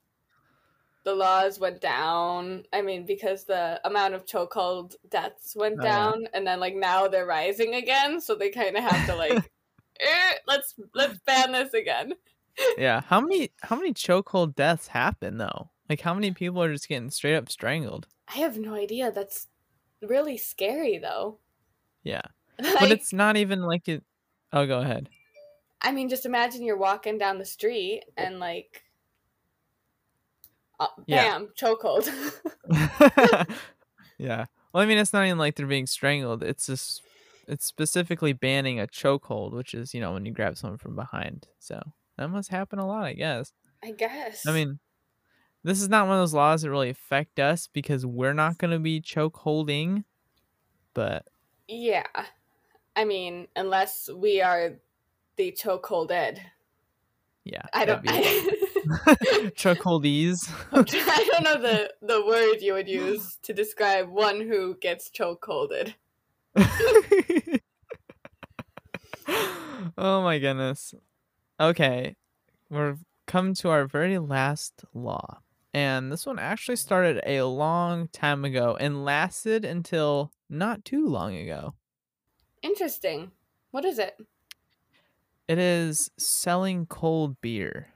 the 1.05 1.15
laws 1.15 1.59
went 1.59 1.81
down. 1.81 2.65
I 2.73 2.83
mean, 2.83 3.05
because 3.07 3.45
the 3.45 3.81
amount 3.85 4.15
of 4.15 4.27
chokehold 4.27 4.95
deaths 5.09 5.55
went 5.57 5.77
Oh, 5.81 5.85
yeah. 5.85 5.93
down, 5.93 6.29
and 6.35 6.47
then 6.47 6.61
like 6.61 6.75
now 6.75 7.09
they're 7.09 7.27
rising 7.27 7.75
again, 7.75 8.21
so 8.21 8.35
they 8.35 8.51
kind 8.51 8.77
of 8.77 8.85
have 8.85 9.07
to 9.07 9.15
like, 9.17 9.33
eh, 10.01 10.33
let's 10.47 10.75
let's 10.95 11.19
ban 11.27 11.53
this 11.53 11.75
again. 11.75 12.15
yeah. 12.79 13.01
How 13.03 13.21
many 13.21 13.51
how 13.63 13.77
many 13.77 13.93
chokehold 13.93 14.55
deaths 14.55 14.89
happen 14.89 15.39
though? 15.39 15.71
Like 15.89 16.01
how 16.01 16.15
many 16.15 16.31
people 16.33 16.63
are 16.63 16.73
just 16.73 16.89
getting 16.89 17.11
straight 17.11 17.37
up 17.37 17.51
strangled? 17.51 18.07
I 18.35 18.39
have 18.39 18.57
no 18.57 18.75
idea. 18.75 19.13
That's 19.13 19.49
really 20.01 20.37
scary, 20.39 20.99
though. 20.99 21.39
Yeah. 22.03 22.23
Like, 22.63 22.79
But 22.79 22.91
it's 22.93 23.13
not 23.13 23.37
even 23.37 23.63
like 23.63 23.89
it 23.89 24.03
Oh, 24.53 24.65
go 24.67 24.79
ahead. 24.81 25.09
I 25.83 25.91
mean, 25.91 26.09
just 26.09 26.25
imagine 26.25 26.63
you're 26.63 26.77
walking 26.79 27.19
down 27.19 27.39
the 27.39 27.45
street 27.45 28.05
and 28.17 28.39
like, 28.39 28.84
uh, 30.81 30.87
Yeah. 31.07 31.39
bam, 31.39 31.49
chokehold. 31.57 32.09
yeah. 34.19 34.47
Well, 34.73 34.83
I 34.83 34.87
mean, 34.87 34.99
it's 34.99 35.13
not 35.13 35.25
even 35.27 35.39
like 35.39 35.57
they're 35.57 35.67
being 35.67 35.87
strangled. 35.87 36.43
It's 36.43 36.67
just 36.67 37.03
it's 37.47 37.65
specifically 37.67 38.33
banning 38.33 38.81
a 38.81 38.87
chokehold, 38.87 39.53
which 39.53 39.75
is 39.75 39.95
you 39.95 40.01
know 40.01 40.13
when 40.13 40.27
you 40.27 40.33
grab 40.33 40.57
someone 40.57 40.79
from 40.79 40.97
behind. 40.97 41.47
So 41.59 41.81
that 42.17 42.29
must 42.29 42.51
happen 42.51 42.79
a 42.79 42.87
lot, 42.87 43.05
I 43.05 43.13
guess. 43.15 43.53
I 43.83 43.93
guess. 43.93 44.47
I 44.47 44.53
mean, 44.53 44.79
this 45.63 45.81
is 45.83 45.89
not 45.89 46.07
one 46.07 46.17
of 46.17 46.23
those 46.23 46.35
laws 46.35 46.63
that 46.63 46.71
really 46.71 46.91
affect 46.91 47.39
us 47.39 47.69
because 47.73 48.05
we're 48.07 48.33
not 48.33 48.59
going 48.59 48.71
to 48.71 48.79
be 48.79 49.01
choke 49.01 49.37
holding. 49.37 50.05
But 50.95 51.27
yeah. 51.69 52.07
I 52.97 53.05
mean, 53.05 53.49
unless 53.57 54.09
we 54.15 54.41
are 54.41 54.75
the 55.37 55.53
chokeholded. 55.53 56.39
yeah, 57.45 57.63
I 57.73 57.85
don't. 57.85 58.05
that'd 58.05 58.55
be- 59.21 59.51
choke. 59.55 59.85
I 59.87 61.29
don't 61.33 61.45
know 61.45 61.61
the 61.61 61.93
the 62.03 62.25
word 62.27 62.57
you 62.61 62.75
would 62.75 62.89
use 62.89 63.39
to 63.43 63.53
describe 63.53 64.09
one 64.09 64.41
who 64.41 64.77
gets 64.77 65.11
chokeholded. 65.11 65.95
oh 69.99 70.23
my 70.23 70.39
goodness. 70.39 70.95
Okay, 71.61 72.17
we're 72.71 72.97
come 73.27 73.55
to 73.55 73.71
our 73.71 73.87
very 73.87 74.19
last 74.19 74.85
law. 74.93 75.39
And 75.73 76.13
this 76.13 76.25
one 76.25 76.39
actually 76.39 76.77
started 76.77 77.21
a 77.27 77.43
long 77.43 78.09
time 78.09 78.45
ago 78.45 78.77
and 78.79 79.05
lasted 79.05 79.65
until 79.65 80.33
not 80.49 80.85
too 80.85 81.09
long 81.09 81.35
ago. 81.37 81.75
Interesting. 82.63 83.33
What 83.73 83.85
is 83.85 83.99
it? 83.99 84.15
It 85.49 85.59
is 85.59 86.11
selling 86.17 86.87
cold 86.87 87.41
beer. 87.41 87.89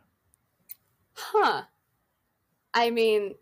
Huh. 1.19 1.63
I 2.73 2.91
mean, 2.91 3.35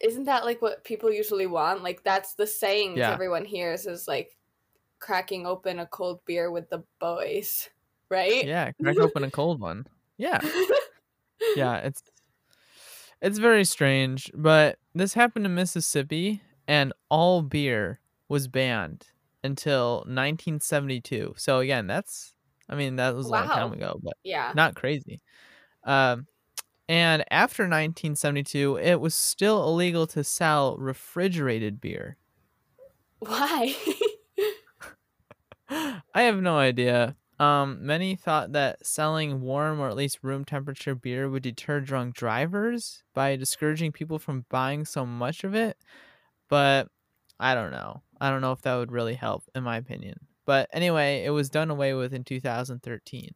isn't 0.00 0.24
that 0.24 0.44
like 0.44 0.60
what 0.60 0.84
people 0.84 1.10
usually 1.12 1.46
want? 1.46 1.82
Like 1.82 2.02
that's 2.04 2.34
the 2.34 2.46
saying 2.46 2.96
Yeah. 2.96 3.12
everyone 3.12 3.44
hears 3.44 3.86
is 3.86 4.08
like 4.08 4.36
cracking 4.98 5.46
open 5.46 5.78
a 5.78 5.86
cold 5.86 6.20
beer 6.24 6.50
with 6.50 6.68
the 6.68 6.82
boys, 6.98 7.70
right? 8.10 8.44
Yeah, 8.44 8.72
crack 8.82 8.98
open 8.98 9.24
a 9.24 9.30
cold 9.30 9.60
one. 9.60 9.86
Yeah. 10.18 10.40
Yeah, 11.56 11.76
it's 11.78 12.02
it's 13.20 13.38
very 13.38 13.64
strange, 13.64 14.30
but 14.34 14.78
this 14.94 15.12
happened 15.14 15.44
in 15.46 15.54
Mississippi 15.54 16.42
and 16.66 16.92
all 17.10 17.42
beer 17.42 18.00
was 18.28 18.48
banned 18.48 19.06
until 19.42 20.04
1972. 20.06 21.34
So 21.36 21.58
again, 21.58 21.86
that's 21.86 22.34
I 22.68 22.76
mean, 22.76 22.96
that 22.96 23.14
was 23.14 23.26
a 23.26 23.30
long 23.30 23.48
time 23.48 23.72
ago, 23.72 24.00
but 24.02 24.14
yeah. 24.24 24.52
not 24.54 24.74
crazy. 24.74 25.20
Um 25.84 26.26
and 26.88 27.24
after 27.30 27.66
1972, 27.68 28.76
it 28.76 28.96
was 29.00 29.14
still 29.14 29.64
illegal 29.64 30.06
to 30.08 30.24
sell 30.24 30.76
refrigerated 30.76 31.80
beer. 31.80 32.16
Why? 33.20 33.74
I 35.68 36.22
have 36.22 36.40
no 36.40 36.58
idea. 36.58 37.16
Um, 37.38 37.84
many 37.84 38.14
thought 38.14 38.52
that 38.52 38.86
selling 38.86 39.40
warm 39.40 39.80
or 39.80 39.88
at 39.88 39.96
least 39.96 40.20
room 40.22 40.44
temperature 40.44 40.94
beer 40.94 41.28
would 41.28 41.42
deter 41.42 41.80
drunk 41.80 42.14
drivers 42.14 43.02
by 43.12 43.36
discouraging 43.36 43.92
people 43.92 44.18
from 44.18 44.46
buying 44.50 44.84
so 44.84 45.04
much 45.04 45.42
of 45.42 45.54
it. 45.54 45.76
But 46.48 46.88
I 47.40 47.54
don't 47.54 47.72
know. 47.72 48.02
I 48.20 48.30
don't 48.30 48.42
know 48.42 48.52
if 48.52 48.62
that 48.62 48.76
would 48.76 48.92
really 48.92 49.14
help, 49.14 49.44
in 49.54 49.64
my 49.64 49.76
opinion. 49.76 50.28
But 50.46 50.68
anyway, 50.72 51.24
it 51.24 51.30
was 51.30 51.50
done 51.50 51.70
away 51.70 51.94
with 51.94 52.14
in 52.14 52.24
2013. 52.24 53.30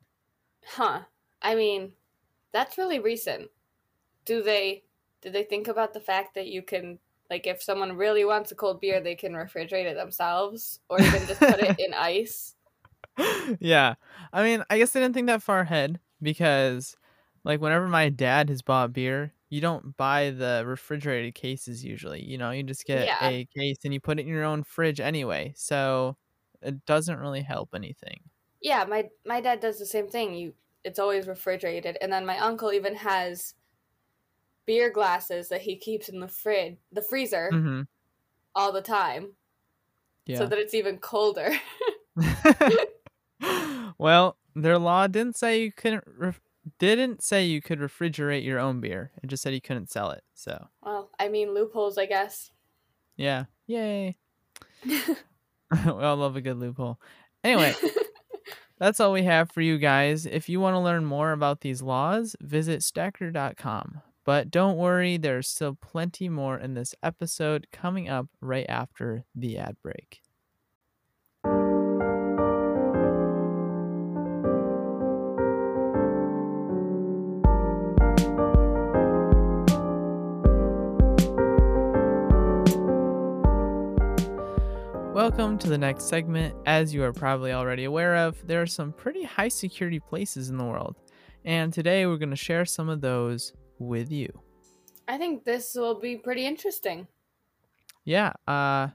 huh. 0.64 1.04
I 1.42 1.54
mean, 1.54 1.94
that's 2.52 2.78
really 2.78 2.98
recent. 2.98 3.50
Do 4.24 4.42
they 4.42 4.84
do 5.22 5.30
they 5.30 5.44
think 5.44 5.68
about 5.68 5.94
the 5.94 6.00
fact 6.00 6.34
that 6.34 6.48
you 6.48 6.62
can 6.62 7.00
like 7.30 7.46
if 7.46 7.62
someone 7.62 7.96
really 7.96 8.24
wants 8.24 8.52
a 8.52 8.56
cold 8.56 8.80
beer, 8.80 9.00
they 9.00 9.16
can 9.16 9.32
refrigerate 9.34 9.86
it 9.86 9.94
themselves 9.96 10.80
or 10.90 11.02
even 11.02 11.26
just 11.26 11.46
put 11.46 11.60
it 11.60 11.74
in 11.78 11.94
ice? 11.94 12.56
yeah. 13.60 13.94
I 14.32 14.42
mean, 14.42 14.64
I 14.70 14.78
guess 14.78 14.92
they 14.92 15.00
didn't 15.00 15.14
think 15.14 15.26
that 15.26 15.42
far 15.42 15.60
ahead 15.60 16.00
because, 16.22 16.96
like, 17.44 17.60
whenever 17.60 17.88
my 17.88 18.08
dad 18.08 18.48
has 18.48 18.62
bought 18.62 18.92
beer, 18.92 19.34
you 19.50 19.60
don't 19.60 19.96
buy 19.96 20.30
the 20.30 20.64
refrigerated 20.66 21.34
cases 21.34 21.84
usually. 21.84 22.22
You 22.24 22.38
know, 22.38 22.50
you 22.50 22.62
just 22.62 22.84
get 22.86 23.10
Yeah. 23.10 23.20
a 23.20 23.46
case 23.56 23.78
and 23.84 23.94
you 23.94 24.00
put 24.00 24.18
it 24.18 24.22
in 24.22 24.28
your 24.28 24.44
own 24.44 24.62
fridge 24.62 25.00
anyway. 25.00 25.52
So 25.56 26.16
it 26.62 26.84
doesn't 26.84 27.18
really 27.18 27.42
help 27.42 27.74
anything. 27.74 28.30
Yeah, 28.60 28.84
my 28.84 29.10
my 29.24 29.40
dad 29.40 29.60
does 29.60 29.78
the 29.78 29.86
same 29.86 30.08
thing. 30.08 30.34
You 30.34 30.54
it's 30.88 30.98
always 30.98 31.28
refrigerated. 31.28 31.96
And 32.00 32.12
then 32.12 32.26
my 32.26 32.38
uncle 32.38 32.72
even 32.72 32.94
has 32.96 33.54
beer 34.66 34.90
glasses 34.90 35.48
that 35.50 35.60
he 35.62 35.76
keeps 35.76 36.08
in 36.08 36.18
the 36.20 36.28
fridge, 36.28 36.76
the 36.92 37.02
freezer, 37.02 37.50
hmm 37.50 37.82
all 38.54 38.72
the 38.72 38.82
time, 38.82 39.32
Yeah. 40.26 40.38
so 40.38 40.46
that 40.46 40.58
it's 40.58 40.74
even 40.74 40.98
colder. 40.98 41.52
well, 43.98 44.36
their 44.56 44.78
law 44.78 45.06
didn't 45.06 45.36
say 45.36 45.62
you 45.62 45.70
couldn't 45.72 46.04
ref- 46.06 46.40
didn't 46.78 47.22
say 47.22 47.44
you 47.44 47.62
could 47.62 47.78
refrigerate 47.78 48.44
your 48.44 48.58
own 48.58 48.80
beer. 48.80 49.12
It 49.22 49.28
just 49.28 49.42
said 49.42 49.54
you 49.54 49.60
couldn't 49.60 49.90
sell 49.90 50.10
it. 50.10 50.22
So, 50.34 50.68
well, 50.82 51.10
I 51.18 51.28
mean 51.28 51.54
loopholes, 51.54 51.98
I 51.98 52.06
guess. 52.06 52.50
yeah. 53.16 53.44
Yay. 53.66 54.16
we 54.84 55.04
all 55.86 56.16
love 56.16 56.36
a 56.36 56.40
good 56.40 56.58
loophole. 56.58 56.98
Anyway, 57.44 57.74
that's 58.78 59.00
all 59.00 59.12
we 59.12 59.24
have 59.24 59.50
for 59.50 59.60
you 59.60 59.78
guys. 59.78 60.26
If 60.26 60.48
you 60.48 60.60
want 60.60 60.74
to 60.74 60.80
learn 60.80 61.04
more 61.04 61.32
about 61.32 61.60
these 61.60 61.82
laws, 61.82 62.36
visit 62.40 62.82
stacker.com. 62.82 64.02
But 64.24 64.50
don't 64.50 64.76
worry, 64.76 65.16
there's 65.16 65.48
still 65.48 65.74
plenty 65.80 66.28
more 66.28 66.58
in 66.58 66.74
this 66.74 66.94
episode 67.02 67.66
coming 67.72 68.08
up 68.08 68.26
right 68.40 68.66
after 68.68 69.24
the 69.34 69.56
ad 69.58 69.76
break. 69.82 70.20
Welcome 85.38 85.58
to 85.58 85.68
the 85.68 85.78
next 85.78 86.08
segment. 86.08 86.52
As 86.66 86.92
you 86.92 87.04
are 87.04 87.12
probably 87.12 87.52
already 87.52 87.84
aware 87.84 88.16
of, 88.16 88.44
there 88.44 88.60
are 88.60 88.66
some 88.66 88.90
pretty 88.92 89.22
high 89.22 89.46
security 89.46 90.00
places 90.00 90.50
in 90.50 90.56
the 90.58 90.64
world. 90.64 90.96
And 91.44 91.72
today 91.72 92.06
we're 92.06 92.16
going 92.16 92.30
to 92.30 92.36
share 92.36 92.64
some 92.64 92.88
of 92.88 93.00
those 93.00 93.52
with 93.78 94.10
you. 94.10 94.32
I 95.06 95.16
think 95.16 95.44
this 95.44 95.76
will 95.76 96.00
be 96.00 96.16
pretty 96.16 96.44
interesting. 96.44 97.06
Yeah, 98.04 98.32
uh 98.48 98.88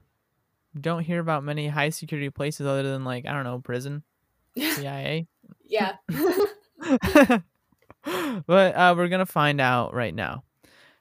don't 0.77 1.03
hear 1.03 1.21
about 1.21 1.45
many 1.45 1.69
high 1.69 1.91
security 1.91 2.29
places 2.29 2.67
other 2.67 2.83
than 2.83 3.05
like, 3.05 3.25
I 3.25 3.31
don't 3.31 3.45
know, 3.45 3.59
prison, 3.59 4.03
CIA. 4.57 5.27
yeah. 5.63 5.93
but 8.45 8.75
uh 8.75 8.93
we're 8.97 9.07
going 9.07 9.19
to 9.19 9.25
find 9.25 9.61
out 9.61 9.93
right 9.93 10.13
now. 10.13 10.43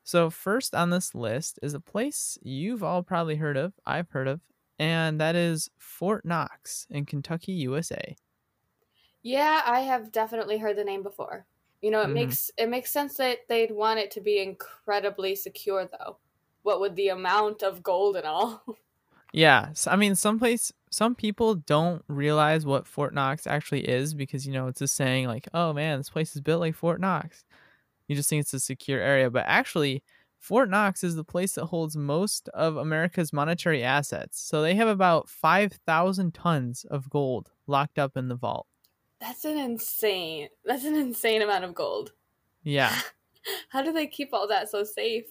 So 0.05 0.31
first 0.31 0.73
on 0.73 0.91
this 0.91 1.17
list 1.17 1.59
is 1.65 1.75
a 1.75 1.81
place 1.81 2.39
you've 2.43 2.85
all 2.85 3.03
probably 3.03 3.35
heard 3.35 3.57
of, 3.57 3.73
I've 3.85 4.11
heard 4.11 4.29
of, 4.29 4.41
and 4.83 5.21
that 5.21 5.37
is 5.37 5.71
Fort 5.79 6.25
Knox 6.25 6.87
in 6.91 7.07
Kentucky, 7.07 7.53
USA. 7.53 8.17
yeah, 9.23 9.63
I 9.65 9.81
have 9.81 10.13
definitely 10.13 10.59
heard 10.59 10.77
the 10.77 10.85
name 10.85 11.03
before. 11.03 11.47
You 11.81 11.91
know, 11.91 12.03
it 12.03 12.09
Mhm. 12.09 12.13
makes 12.13 12.51
it 12.57 12.69
makes 12.69 12.93
sense 12.93 13.17
that 13.17 13.41
they'd 13.49 13.71
want 13.73 13.99
it 14.01 14.11
to 14.13 14.21
be 14.21 14.39
incredibly 14.41 15.35
secure 15.35 15.87
though. 15.87 16.19
What 16.63 16.81
with 16.81 16.95
the 16.95 17.09
amount 17.09 17.63
of 17.63 17.83
gold 17.83 18.17
and 18.17 18.27
all. 18.27 18.65
Yeah, 19.33 19.73
so, 19.73 19.91
I 19.91 19.97
mean, 19.97 20.15
some 20.15 20.39
place, 20.39 20.73
some 20.91 21.15
people 21.15 21.55
don't 21.55 22.05
realize 22.09 22.67
what 22.67 22.87
Fort 22.87 23.15
Knox 23.15 23.47
actually 23.47 23.89
is 23.89 24.13
because 24.15 24.47
you 24.47 24.53
know 24.53 24.67
it's 24.67 24.81
just 24.81 24.95
saying 24.95 25.27
like, 25.27 25.49
"Oh 25.55 25.73
man, 25.73 25.99
this 25.99 26.11
place 26.11 26.35
is 26.37 26.43
built 26.43 26.61
like 26.61 26.75
Fort 26.75 27.01
Knox." 27.01 27.45
You 28.09 28.17
just 28.17 28.31
think 28.31 28.43
it's 28.43 28.55
a 28.55 28.61
secure 28.61 29.01
area, 29.01 29.31
but 29.31 29.45
actually, 29.47 30.05
Fort 30.43 30.69
Knox 30.69 31.05
is 31.05 31.15
the 31.15 31.23
place 31.23 31.53
that 31.53 31.67
holds 31.67 31.97
most 31.97 32.49
of 32.49 32.77
America's 32.77 33.33
monetary 33.33 33.85
assets. 33.85 34.43
So 34.43 34.61
they 34.61 34.75
have 34.75 34.89
about 34.89 35.29
five 35.29 35.75
thousand 35.87 36.35
tons 36.35 36.85
of 36.91 37.09
gold 37.09 37.53
locked 37.69 37.97
up 37.97 38.17
in 38.17 38.27
the 38.27 38.35
vault. 38.35 38.67
That's 39.21 39.45
an 39.45 39.57
insane. 39.57 40.49
That's 40.65 40.85
an 40.85 40.97
insane 40.97 41.43
amount 41.43 41.63
of 41.63 41.77
gold. 41.77 42.11
Yeah. 42.65 42.93
How 43.69 43.83
do 43.83 43.93
they 43.93 44.09
keep 44.09 44.35
all 44.35 44.49
that 44.49 44.69
so 44.69 44.83
safe? 44.83 45.27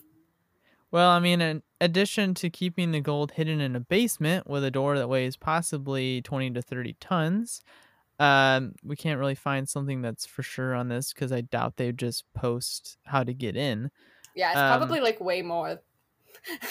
Well, 0.91 1.09
I 1.09 1.19
mean, 1.19 1.41
in 1.41 1.61
addition 1.81 2.33
to 2.35 2.49
keeping 2.49 2.93
the 2.93 3.01
gold 3.01 3.33
hidden 3.33 3.59
in 3.59 3.75
a 3.75 3.81
basement 3.81 4.49
with 4.49 4.63
a 4.63 4.71
door 4.71 4.97
that 4.97 5.09
weighs 5.09 5.35
possibly 5.35 6.21
20 6.21 6.51
to 6.51 6.61
30 6.61 6.95
tons, 7.01 7.61
um, 8.17 8.75
we 8.81 8.95
can't 8.95 9.19
really 9.19 9.35
find 9.35 9.67
something 9.67 10.01
that's 10.01 10.25
for 10.25 10.41
sure 10.41 10.73
on 10.73 10.87
this 10.87 11.11
because 11.11 11.33
I 11.33 11.41
doubt 11.41 11.75
they'd 11.75 11.97
just 11.97 12.23
post 12.33 12.97
how 13.03 13.25
to 13.25 13.33
get 13.33 13.57
in. 13.57 13.91
Yeah, 14.35 14.51
it's 14.51 14.57
Um, 14.59 14.77
probably 14.79 14.99
like 14.99 15.19
way 15.19 15.41
more. 15.41 15.79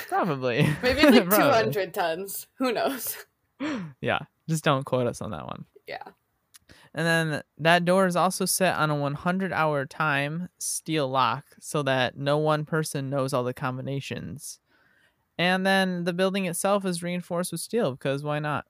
Probably. 0.09 0.63
Maybe 0.83 1.01
it's 1.01 1.11
like 1.17 1.29
Probably. 1.29 1.73
200 1.73 1.95
tons. 1.95 2.47
Who 2.55 2.73
knows? 2.73 3.17
Yeah, 4.01 4.21
just 4.49 4.65
don't 4.65 4.85
quote 4.87 5.07
us 5.07 5.21
on 5.21 5.33
that 5.33 5.45
one. 5.45 5.67
Yeah. 5.87 6.03
And 6.95 7.07
then 7.07 7.43
that 7.59 7.85
door 7.85 8.07
is 8.07 8.17
also 8.17 8.47
set 8.47 8.75
on 8.77 8.89
a 8.89 8.97
100 8.97 9.53
hour 9.53 9.85
time 9.85 10.49
steel 10.59 11.07
lock 11.11 11.45
so 11.61 11.83
that 11.83 12.17
no 12.17 12.39
one 12.39 12.65
person 12.65 13.11
knows 13.11 13.35
all 13.35 13.45
the 13.45 13.53
combinations. 13.53 14.61
And 15.37 15.67
then 15.67 16.05
the 16.05 16.15
building 16.15 16.47
itself 16.47 16.87
is 16.87 17.03
reinforced 17.03 17.53
with 17.53 17.61
steel 17.61 17.93
because 17.93 18.23
why 18.25 18.39
not? 18.39 18.65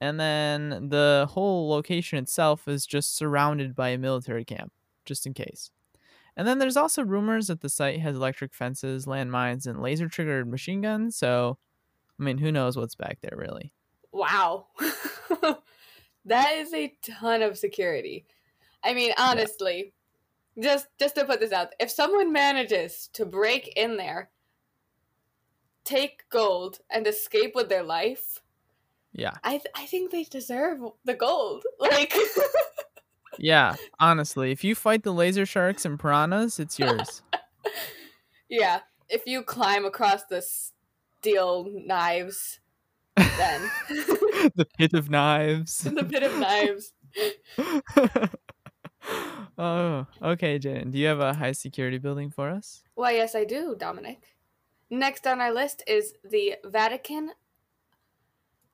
And 0.00 0.18
then 0.18 0.88
the 0.88 1.28
whole 1.32 1.68
location 1.68 2.18
itself 2.18 2.66
is 2.66 2.86
just 2.86 3.14
surrounded 3.14 3.74
by 3.76 3.90
a 3.90 3.98
military 3.98 4.44
camp, 4.46 4.72
just 5.04 5.26
in 5.26 5.34
case. 5.34 5.70
And 6.36 6.48
then 6.48 6.58
there's 6.58 6.76
also 6.76 7.04
rumors 7.04 7.48
that 7.48 7.60
the 7.60 7.68
site 7.68 8.00
has 8.00 8.16
electric 8.16 8.54
fences, 8.54 9.06
landmines, 9.06 9.66
and 9.66 9.82
laser 9.82 10.08
triggered 10.08 10.48
machine 10.48 10.80
guns. 10.80 11.16
So, 11.16 11.58
I 12.18 12.22
mean, 12.22 12.38
who 12.38 12.50
knows 12.50 12.76
what's 12.76 12.94
back 12.94 13.18
there, 13.20 13.36
really? 13.36 13.72
Wow. 14.12 14.66
that 16.24 16.52
is 16.54 16.72
a 16.72 16.94
ton 17.02 17.42
of 17.42 17.58
security. 17.58 18.26
I 18.84 18.94
mean, 18.94 19.12
honestly, 19.18 19.92
just 20.58 20.86
just 20.98 21.14
to 21.16 21.24
put 21.24 21.40
this 21.40 21.52
out, 21.52 21.74
if 21.80 21.90
someone 21.90 22.32
manages 22.32 23.08
to 23.14 23.24
break 23.24 23.68
in 23.76 23.96
there, 23.96 24.30
take 25.84 26.28
gold 26.30 26.78
and 26.90 27.06
escape 27.06 27.54
with 27.54 27.68
their 27.68 27.82
life, 27.82 28.40
Yeah. 29.12 29.32
I 29.44 29.52
th- 29.52 29.66
I 29.74 29.86
think 29.86 30.10
they 30.10 30.24
deserve 30.24 30.80
the 31.04 31.14
gold. 31.14 31.64
Like 31.78 32.14
Yeah, 33.38 33.76
honestly, 33.98 34.52
if 34.52 34.64
you 34.64 34.74
fight 34.74 35.02
the 35.02 35.12
laser 35.12 35.46
sharks 35.46 35.84
and 35.84 35.98
piranhas, 35.98 36.58
it's 36.60 36.78
yours. 36.78 37.22
yeah, 38.48 38.80
if 39.08 39.26
you 39.26 39.42
climb 39.42 39.84
across 39.84 40.24
the 40.24 40.42
steel 40.42 41.66
knives, 41.70 42.60
then 43.16 43.70
the 44.54 44.66
pit 44.78 44.92
of 44.94 45.10
knives. 45.10 45.78
the 45.78 46.04
pit 46.04 46.22
of 46.22 46.38
knives. 46.38 46.92
oh, 49.58 50.06
okay, 50.22 50.58
Jen. 50.58 50.90
Do 50.90 50.98
you 50.98 51.06
have 51.06 51.20
a 51.20 51.34
high 51.34 51.52
security 51.52 51.98
building 51.98 52.30
for 52.30 52.50
us? 52.50 52.82
Why, 52.94 53.12
yes, 53.12 53.34
I 53.34 53.44
do, 53.44 53.76
Dominic. 53.78 54.34
Next 54.90 55.26
on 55.26 55.40
our 55.40 55.52
list 55.52 55.82
is 55.86 56.14
the 56.22 56.56
Vatican 56.64 57.30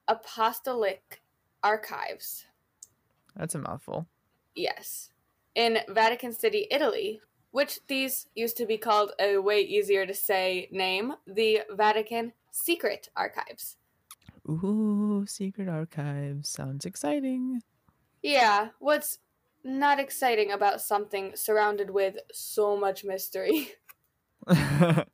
Apostolic 0.09 1.23
Archives. 1.63 2.47
That's 3.37 3.55
a 3.55 3.59
mouthful. 3.59 4.09
Yes. 4.59 5.11
In 5.55 5.79
Vatican 5.89 6.33
City, 6.33 6.67
Italy, 6.71 7.21
which 7.51 7.81
these 7.87 8.27
used 8.35 8.57
to 8.59 8.67
be 8.67 8.77
called 8.77 9.13
a 9.21 9.39
way 9.39 9.61
easier 9.61 10.05
to 10.05 10.15
say 10.15 10.69
name, 10.71 11.15
the 11.27 11.63
Vatican 11.71 12.33
Secret 12.51 13.09
Archives. 13.17 13.77
Ooh, 14.49 15.25
secret 15.27 15.69
archives. 15.69 16.49
Sounds 16.49 16.87
exciting. 16.87 17.61
Yeah, 18.23 18.69
what's 18.79 19.19
not 19.63 20.01
exciting 20.01 20.51
about 20.51 20.81
something 20.81 21.37
surrounded 21.37 21.91
with 21.91 22.17
so 22.33 22.77
much 22.77 23.05
mystery? 23.05 23.69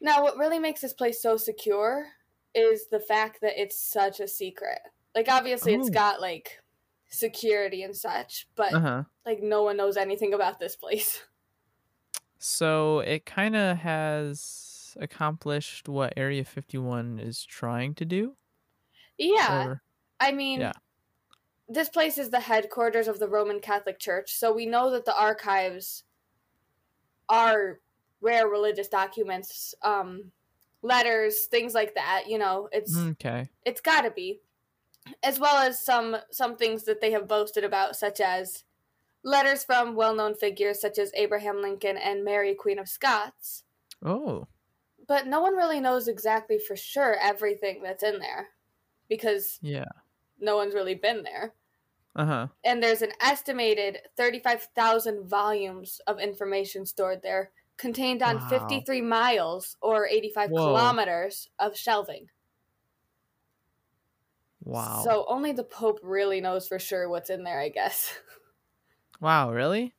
Now, 0.00 0.22
what 0.22 0.36
really 0.36 0.58
makes 0.58 0.82
this 0.82 0.92
place 0.92 1.22
so 1.22 1.36
secure 1.36 2.06
is 2.54 2.88
the 2.88 3.00
fact 3.00 3.40
that 3.40 3.60
it's 3.60 3.78
such 3.78 4.20
a 4.20 4.28
secret. 4.28 4.78
Like, 5.14 5.28
obviously, 5.28 5.74
it's 5.74 5.88
oh. 5.88 5.92
got 5.92 6.20
like 6.20 6.60
security 7.08 7.82
and 7.82 7.96
such, 7.96 8.46
but 8.56 8.72
uh 8.74 8.80
huh. 8.80 9.02
like 9.24 9.42
no 9.42 9.62
one 9.62 9.76
knows 9.76 9.96
anything 9.96 10.34
about 10.34 10.58
this 10.60 10.76
place. 10.76 11.22
So 12.38 13.00
it 13.00 13.24
kind 13.24 13.56
of 13.56 13.78
has 13.78 14.94
accomplished 15.00 15.88
what 15.88 16.12
Area 16.18 16.44
51 16.44 17.18
is 17.18 17.42
trying 17.44 17.94
to 17.94 18.04
do. 18.04 18.36
Yeah, 19.16 19.66
Or- 19.68 19.82
I 20.20 20.32
mean, 20.32 20.60
Yeah. 20.60 20.74
this 21.66 21.88
place 21.88 22.18
is 22.18 22.28
the 22.28 22.40
headquarters 22.40 23.08
of 23.08 23.18
the 23.18 23.28
Roman 23.28 23.58
Catholic 23.60 23.98
Church, 23.98 24.34
so 24.34 24.52
we 24.52 24.66
know 24.66 24.90
that 24.90 25.06
the 25.06 25.18
archives 25.18 26.04
are 27.30 27.80
rare 28.20 28.48
religious 28.48 28.88
documents, 28.88 29.74
um, 29.82 30.30
letters, 30.82 31.46
things 31.46 31.74
like 31.74 31.94
that. 31.94 32.24
You 32.28 32.38
know, 32.38 32.68
it's 32.70 32.96
okay. 32.96 33.48
it's 33.64 33.80
got 33.80 34.02
to 34.02 34.10
be, 34.10 34.40
as 35.22 35.38
well 35.38 35.56
as 35.56 35.84
some 35.84 36.16
some 36.30 36.56
things 36.56 36.84
that 36.84 37.00
they 37.00 37.10
have 37.12 37.28
boasted 37.28 37.64
about, 37.64 37.96
such 37.96 38.20
as 38.20 38.64
letters 39.24 39.64
from 39.64 39.96
well-known 39.96 40.34
figures 40.34 40.80
such 40.80 40.98
as 40.98 41.10
Abraham 41.14 41.60
Lincoln 41.60 41.96
and 41.96 42.24
Mary, 42.24 42.54
Queen 42.54 42.78
of 42.78 42.88
Scots. 42.88 43.64
Oh, 44.04 44.46
But 45.08 45.26
no 45.26 45.40
one 45.40 45.56
really 45.56 45.80
knows 45.80 46.06
exactly 46.08 46.58
for 46.58 46.76
sure 46.76 47.16
everything 47.20 47.82
that's 47.82 48.04
in 48.04 48.18
there, 48.20 48.48
because 49.08 49.58
yeah. 49.62 49.88
no 50.38 50.56
one's 50.56 50.74
really 50.74 50.94
been 50.94 51.22
there. 51.24 51.54
Uh-huh. 52.14 52.46
And 52.64 52.82
there's 52.82 53.02
an 53.02 53.12
estimated 53.20 53.98
35,000 54.16 55.28
volumes 55.28 56.00
of 56.06 56.18
information 56.18 56.86
stored 56.86 57.22
there, 57.22 57.50
contained 57.76 58.22
on 58.22 58.36
Wow. 58.36 58.48
53 58.48 59.00
miles 59.02 59.76
or 59.82 60.06
85 60.06 60.50
Whoa. 60.50 60.66
kilometers 60.66 61.50
of 61.58 61.76
shelving. 61.76 62.28
Wow. 64.66 65.02
So 65.04 65.24
only 65.28 65.52
the 65.52 65.64
Pope 65.64 66.00
really 66.02 66.40
knows 66.40 66.66
for 66.68 66.78
sure 66.78 67.08
what's 67.08 67.30
in 67.30 67.44
there, 67.44 67.60
I 67.60 67.70
guess. 67.70 68.12
wow, 69.20 69.52
really? 69.52 69.94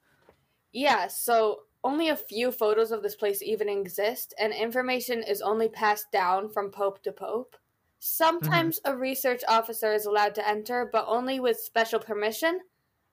yeah, 0.73 1.07
so 1.07 1.61
only 1.83 2.09
a 2.09 2.15
few 2.15 2.51
photos 2.51 2.91
of 2.91 3.01
this 3.01 3.15
place 3.15 3.41
even 3.41 3.69
exist, 3.69 4.33
and 4.39 4.53
information 4.53 5.23
is 5.23 5.41
only 5.41 5.69
passed 5.69 6.11
down 6.11 6.49
from 6.49 6.69
Pope 6.69 7.01
to 7.03 7.11
Pope. 7.11 7.55
Mm-hmm. 7.55 7.97
Sometimes 7.99 8.79
a 8.85 8.95
research 8.95 9.43
officer 9.47 9.93
is 9.93 10.05
allowed 10.05 10.35
to 10.35 10.47
enter, 10.47 10.89
but 10.91 11.05
only 11.07 11.39
with 11.39 11.57
special 11.57 11.99
permission, 11.99 12.59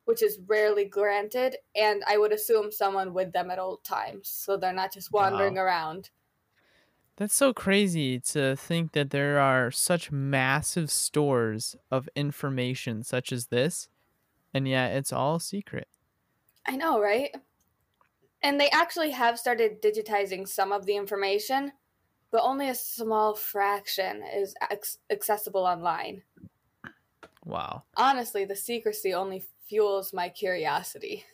which 0.05 0.23
is 0.23 0.41
rarely 0.47 0.85
granted, 0.85 1.57
and 1.75 2.03
I 2.07 2.19
would 2.19 2.33
assume 2.33 2.71
someone 2.71 3.15
with 3.15 3.33
them 3.33 3.51
at 3.51 3.59
all 3.59 3.79
times, 3.79 4.29
so 4.29 4.57
they're 4.57 4.73
not 4.73 4.93
just 4.93 5.13
wandering 5.13 5.57
around. 5.57 6.11
That's 7.17 7.35
so 7.35 7.53
crazy 7.53 8.19
to 8.21 8.57
think 8.57 8.93
that 8.93 9.11
there 9.11 9.39
are 9.39 9.71
such 9.71 10.11
massive 10.11 10.91
stores 10.91 11.77
of 11.91 12.09
information 12.17 13.05
such 13.05 13.31
as 13.33 13.47
this, 13.47 13.89
and 14.53 14.67
yet 14.67 14.97
it's 14.97 15.13
all 15.13 15.39
secret. 15.39 15.89
I 16.67 16.77
know, 16.77 17.01
right? 17.01 17.35
And 18.43 18.61
they 18.61 18.69
actually 18.71 19.11
have 19.11 19.39
started 19.39 19.81
digitizing 19.81 20.47
some 20.47 20.73
of 20.73 20.87
the 20.87 20.97
information, 20.97 21.73
but 22.31 22.43
only 22.43 22.69
a 22.69 22.75
small 22.75 23.35
fraction 23.35 24.23
is 24.23 24.55
accessible 25.11 25.65
online. 25.65 26.25
Wow. 27.45 27.85
Honestly, 27.97 28.45
the 28.45 28.57
secrecy 28.57 29.15
only 29.15 29.45
fuels 29.67 30.13
my 30.13 30.29
curiosity. 30.29 31.25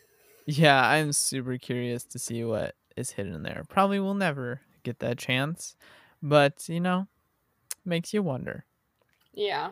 Yeah, 0.45 0.87
I'm 0.87 1.13
super 1.13 1.57
curious 1.57 2.03
to 2.05 2.19
see 2.19 2.43
what 2.43 2.75
is 2.97 3.11
hidden 3.11 3.43
there. 3.43 3.63
Probably 3.69 3.99
will 3.99 4.13
never 4.15 4.61
get 4.83 4.99
that 4.99 5.17
chance, 5.17 5.75
but 6.21 6.67
you 6.67 6.79
know, 6.79 7.07
makes 7.85 8.13
you 8.13 8.23
wonder. 8.23 8.65
Yeah. 9.33 9.71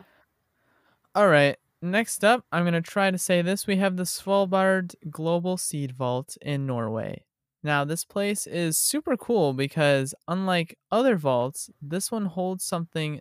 All 1.14 1.28
right. 1.28 1.56
Next 1.82 2.24
up, 2.24 2.44
I'm 2.52 2.64
going 2.64 2.74
to 2.74 2.82
try 2.82 3.10
to 3.10 3.18
say 3.18 3.40
this. 3.40 3.66
We 3.66 3.76
have 3.76 3.96
the 3.96 4.02
Svalbard 4.02 4.94
Global 5.10 5.56
Seed 5.56 5.92
Vault 5.92 6.36
in 6.42 6.66
Norway. 6.66 7.24
Now, 7.62 7.84
this 7.84 8.04
place 8.04 8.46
is 8.46 8.78
super 8.78 9.16
cool 9.16 9.52
because, 9.52 10.14
unlike 10.28 10.78
other 10.90 11.16
vaults, 11.16 11.70
this 11.80 12.10
one 12.10 12.26
holds 12.26 12.64
something 12.64 13.20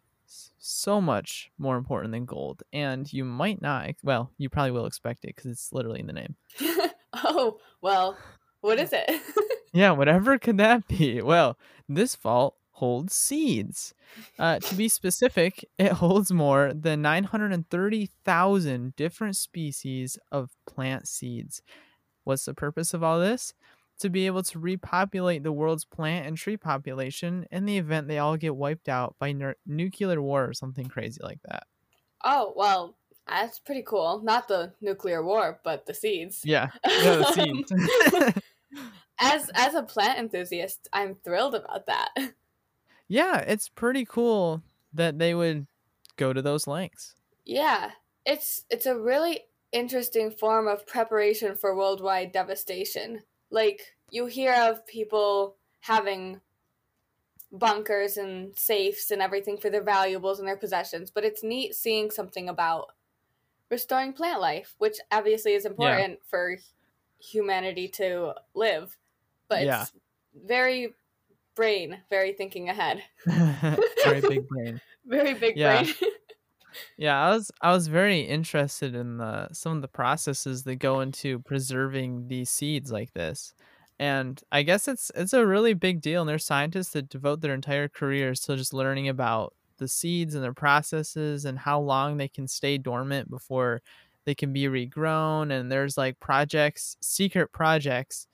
so 0.57 1.01
much 1.01 1.51
more 1.57 1.77
important 1.77 2.11
than 2.11 2.25
gold. 2.25 2.63
And 2.71 3.11
you 3.11 3.25
might 3.25 3.61
not, 3.61 3.91
well, 4.03 4.31
you 4.37 4.49
probably 4.49 4.71
will 4.71 4.85
expect 4.85 5.25
it 5.25 5.35
because 5.35 5.51
it's 5.51 5.73
literally 5.73 6.01
in 6.01 6.07
the 6.07 6.13
name. 6.13 6.35
oh, 7.13 7.57
well, 7.81 8.17
what 8.61 8.79
is 8.79 8.91
it? 8.93 9.09
Yeah, 9.71 9.91
whatever 9.91 10.39
could 10.39 10.57
that 10.57 10.87
be? 10.87 11.21
Well, 11.21 11.55
this 11.87 12.15
vault 12.15 12.55
holds 12.71 13.13
seeds. 13.13 13.93
Uh, 14.39 14.57
to 14.57 14.73
be 14.73 14.87
specific, 14.89 15.63
it 15.77 15.91
holds 15.91 16.31
more 16.31 16.73
than 16.73 17.03
930,000 17.03 18.95
different 18.95 19.35
species 19.35 20.17
of 20.31 20.49
plant 20.65 21.07
seeds. 21.07 21.61
What's 22.23 22.45
the 22.45 22.55
purpose 22.55 22.95
of 22.95 23.03
all 23.03 23.19
this? 23.19 23.53
To 23.99 24.09
be 24.09 24.25
able 24.25 24.41
to 24.41 24.57
repopulate 24.57 25.43
the 25.43 25.51
world's 25.51 25.85
plant 25.85 26.25
and 26.25 26.35
tree 26.35 26.57
population 26.57 27.45
in 27.51 27.65
the 27.65 27.77
event 27.77 28.07
they 28.07 28.17
all 28.17 28.37
get 28.37 28.55
wiped 28.55 28.89
out 28.89 29.15
by 29.19 29.35
nuclear 29.67 30.19
war 30.19 30.45
or 30.45 30.53
something 30.53 30.87
crazy 30.87 31.19
like 31.21 31.41
that. 31.43 31.65
oh, 32.23 32.53
well, 32.55 32.95
that's 33.29 33.59
pretty 33.59 33.83
cool. 33.83 34.21
Not 34.23 34.47
the 34.47 34.73
nuclear 34.81 35.23
war, 35.23 35.59
but 35.63 35.85
the 35.85 35.93
seeds. 35.93 36.41
Yeah, 36.43 36.69
yeah 36.87 37.15
the 37.17 37.31
seeds. 37.33 38.43
as 39.19 39.49
as 39.53 39.73
a 39.75 39.83
plant 39.83 40.19
enthusiast, 40.19 40.87
I'm 40.93 41.15
thrilled 41.23 41.55
about 41.55 41.85
that. 41.87 42.09
yeah, 43.07 43.39
it's 43.39 43.69
pretty 43.69 44.05
cool 44.05 44.61
that 44.93 45.19
they 45.19 45.33
would 45.33 45.67
go 46.17 46.33
to 46.33 46.41
those 46.41 46.67
lengths. 46.67 47.15
Yeah, 47.45 47.91
it's 48.25 48.65
it's 48.69 48.85
a 48.85 48.97
really 48.97 49.41
interesting 49.71 50.31
form 50.31 50.67
of 50.67 50.87
preparation 50.87 51.55
for 51.55 51.75
worldwide 51.75 52.31
devastation. 52.31 53.21
Like 53.51 53.81
you 54.11 54.25
hear 54.25 54.53
of 54.53 54.85
people 54.87 55.55
having 55.81 56.41
bunkers 57.51 58.17
and 58.17 58.55
safes 58.57 59.11
and 59.11 59.21
everything 59.21 59.57
for 59.57 59.69
their 59.69 59.83
valuables 59.83 60.39
and 60.39 60.47
their 60.47 60.57
possessions, 60.57 61.09
but 61.09 61.23
it's 61.23 61.43
neat 61.43 61.73
seeing 61.75 62.11
something 62.11 62.49
about 62.49 62.91
restoring 63.69 64.13
plant 64.13 64.41
life, 64.41 64.75
which 64.77 64.97
obviously 65.11 65.53
is 65.53 65.65
important 65.65 66.19
for 66.25 66.57
humanity 67.19 67.87
to 67.89 68.35
live. 68.53 68.97
But 69.49 69.63
Yeah. 69.63 69.87
it's 69.87 69.93
very 70.35 70.95
brain, 71.55 72.03
very 72.09 72.33
thinking 72.33 72.69
ahead. 72.69 73.03
Very 74.03 74.21
big 74.21 74.47
brain. 74.47 74.79
Very 75.05 75.33
big 75.35 75.55
Yeah. 75.55 75.61
brain. 75.61 75.87
Yeah, 76.97 77.19
I 77.25 77.29
was 77.31 77.51
I 77.61 77.71
was 77.71 77.87
very 77.87 78.21
interested 78.21 78.93
in 78.95 79.17
the 79.17 79.51
some 79.53 79.77
of 79.77 79.81
the 79.81 79.87
processes 79.87 80.63
that 80.63 80.75
go 80.75 80.99
into 81.01 81.39
preserving 81.39 82.27
these 82.27 82.49
seeds 82.49 82.91
like 82.91 83.13
this. 83.13 83.53
And 83.97 84.41
I 84.51 84.63
guess 84.63 84.87
it's 84.87 85.11
it's 85.15 85.33
a 85.33 85.45
really 85.45 85.73
big 85.73 86.01
deal 86.01 86.21
and 86.21 86.29
there's 86.29 86.45
scientists 86.45 86.91
that 86.91 87.09
devote 87.09 87.41
their 87.41 87.53
entire 87.53 87.87
careers 87.89 88.41
to 88.41 88.55
just 88.55 88.73
learning 88.73 89.09
about 89.09 89.53
the 89.79 89.87
seeds 89.87 90.35
and 90.35 90.43
their 90.43 90.53
processes 90.53 91.45
and 91.45 91.57
how 91.57 91.79
long 91.79 92.17
they 92.17 92.27
can 92.27 92.47
stay 92.47 92.77
dormant 92.77 93.29
before 93.29 93.81
they 94.25 94.35
can 94.35 94.53
be 94.53 94.65
regrown 94.65 95.51
and 95.51 95.71
there's 95.71 95.97
like 95.97 96.19
projects, 96.19 96.95
secret 97.01 97.51
projects 97.51 98.27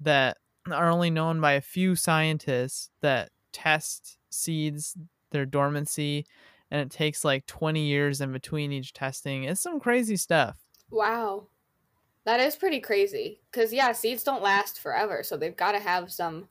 that 0.00 0.36
are 0.70 0.90
only 0.90 1.10
known 1.10 1.40
by 1.40 1.52
a 1.52 1.60
few 1.60 1.96
scientists 1.96 2.90
that 3.00 3.30
test 3.52 4.18
seeds, 4.30 4.96
their 5.30 5.46
dormancy, 5.46 6.26
and 6.70 6.80
it 6.80 6.90
takes 6.90 7.24
like 7.24 7.46
20 7.46 7.80
years 7.80 8.20
in 8.20 8.32
between 8.32 8.72
each 8.72 8.92
testing. 8.92 9.44
It's 9.44 9.62
some 9.62 9.80
crazy 9.80 10.16
stuff. 10.16 10.58
Wow. 10.90 11.46
That 12.24 12.40
is 12.40 12.56
pretty 12.56 12.80
crazy. 12.80 13.40
Because, 13.50 13.72
yeah, 13.72 13.92
seeds 13.92 14.24
don't 14.24 14.42
last 14.42 14.80
forever, 14.80 15.22
so 15.22 15.36
they've 15.36 15.56
got 15.56 15.72
to 15.72 15.78
have 15.78 16.12
some 16.12 16.48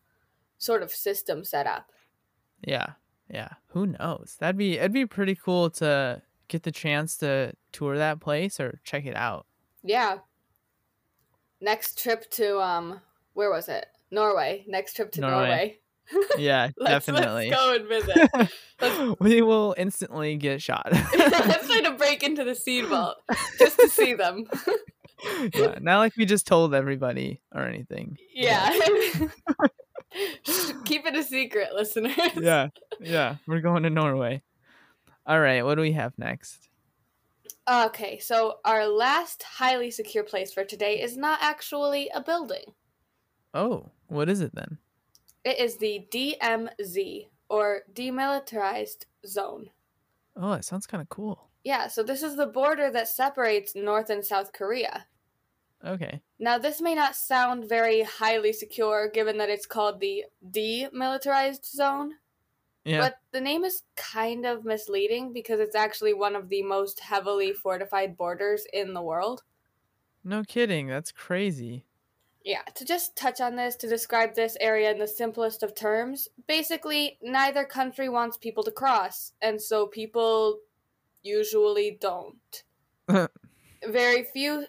sort 0.57 0.81
of 0.81 0.91
system 0.91 1.43
set 1.43 1.67
up. 1.67 1.91
Yeah. 2.65 2.93
Yeah. 3.29 3.49
Who 3.67 3.87
knows? 3.87 4.35
That'd 4.39 4.57
be 4.57 4.77
it'd 4.77 4.93
be 4.93 5.05
pretty 5.05 5.35
cool 5.35 5.69
to 5.71 6.21
get 6.47 6.63
the 6.63 6.71
chance 6.71 7.17
to 7.17 7.53
tour 7.71 7.97
that 7.97 8.19
place 8.19 8.59
or 8.59 8.79
check 8.83 9.05
it 9.05 9.15
out. 9.15 9.45
Yeah. 9.83 10.17
Next 11.61 12.01
trip 12.01 12.29
to, 12.31 12.59
um, 12.59 13.01
where 13.33 13.49
was 13.49 13.69
it? 13.69 13.85
Norway. 14.11 14.63
Next 14.67 14.93
trip 14.95 15.11
to 15.13 15.21
Norway. 15.21 15.37
Norway. 15.37 15.79
Yeah, 16.37 16.69
Let's, 16.77 17.07
definitely. 17.07 17.49
let's 17.49 17.55
go 17.55 17.73
and 17.75 17.87
visit. 17.87 19.15
We 19.19 19.41
will 19.41 19.73
instantly 19.77 20.35
get 20.35 20.61
shot. 20.61 20.87
let's 20.91 21.67
try 21.67 21.81
to 21.81 21.91
break 21.97 22.21
into 22.21 22.43
the 22.43 22.53
seed 22.53 22.85
vault 22.85 23.17
just 23.57 23.79
to 23.79 23.87
see 23.89 24.13
them. 24.13 24.43
yeah, 25.55 25.79
not 25.81 25.99
like 25.99 26.15
we 26.17 26.25
just 26.25 26.45
told 26.45 26.75
everybody 26.75 27.41
or 27.53 27.63
anything. 27.63 28.17
Yeah. 28.35 28.77
Keep 30.85 31.05
it 31.05 31.15
a 31.15 31.23
secret, 31.23 31.73
listeners. 31.73 32.15
Yeah. 32.35 32.69
Yeah. 32.99 33.35
We're 33.47 33.61
going 33.61 33.83
to 33.83 33.89
Norway. 33.89 34.41
All 35.27 35.39
right, 35.39 35.65
what 35.65 35.75
do 35.75 35.81
we 35.81 35.93
have 35.93 36.13
next? 36.17 36.69
Okay, 37.67 38.19
so 38.19 38.59
our 38.63 38.85
last 38.85 39.41
highly 39.41 39.89
secure 39.89 40.23
place 40.23 40.53
for 40.53 40.63
today 40.63 41.01
is 41.01 41.17
not 41.17 41.39
actually 41.41 42.09
a 42.13 42.21
building. 42.21 42.65
Oh, 43.53 43.89
what 44.07 44.29
is 44.29 44.41
it 44.41 44.53
then? 44.53 44.77
It 45.43 45.59
is 45.59 45.77
the 45.77 46.07
DMZ, 46.11 47.27
or 47.49 47.81
Demilitarized 47.93 49.05
Zone. 49.25 49.69
Oh, 50.35 50.53
it 50.53 50.65
sounds 50.65 50.85
kind 50.85 51.01
of 51.01 51.09
cool. 51.09 51.49
Yeah, 51.63 51.87
so 51.87 52.03
this 52.03 52.21
is 52.21 52.35
the 52.35 52.45
border 52.45 52.91
that 52.91 53.07
separates 53.07 53.73
North 53.73 54.11
and 54.11 54.23
South 54.23 54.53
Korea. 54.53 55.07
Okay. 55.85 56.21
Now, 56.39 56.57
this 56.57 56.81
may 56.81 56.95
not 56.95 57.15
sound 57.15 57.69
very 57.69 58.01
highly 58.01 58.51
secure 58.53 59.07
given 59.09 59.37
that 59.37 59.49
it's 59.49 59.67
called 59.67 59.99
the 59.99 60.25
Demilitarized 60.49 61.65
Zone, 61.65 62.13
Yeah. 62.83 62.99
but 63.01 63.17
the 63.31 63.41
name 63.41 63.63
is 63.63 63.83
kind 63.95 64.45
of 64.45 64.65
misleading 64.65 65.31
because 65.31 65.59
it's 65.59 65.75
actually 65.75 66.13
one 66.13 66.35
of 66.35 66.49
the 66.49 66.63
most 66.63 66.99
heavily 67.01 67.53
fortified 67.53 68.17
borders 68.17 68.65
in 68.73 68.93
the 68.93 69.01
world. 69.01 69.43
no 70.23 70.43
kidding. 70.43 70.87
That's 70.87 71.11
crazy. 71.11 71.85
Yeah, 72.43 72.63
to 72.73 72.83
just 72.85 73.15
touch 73.15 73.39
on 73.41 73.55
this, 73.55 73.75
to 73.77 73.87
describe 73.87 74.33
this 74.33 74.57
area 74.59 74.89
in 74.91 74.97
the 74.97 75.07
simplest 75.07 75.61
of 75.63 75.75
terms, 75.75 76.27
basically, 76.47 77.19
neither 77.21 77.63
country 77.63 78.09
wants 78.09 78.37
people 78.37 78.63
to 78.63 78.71
cross, 78.71 79.33
and 79.41 79.61
so 79.61 79.85
people 79.85 80.59
usually 81.23 81.97
don't. 82.01 82.63
Very 83.87 84.23
few 84.33 84.65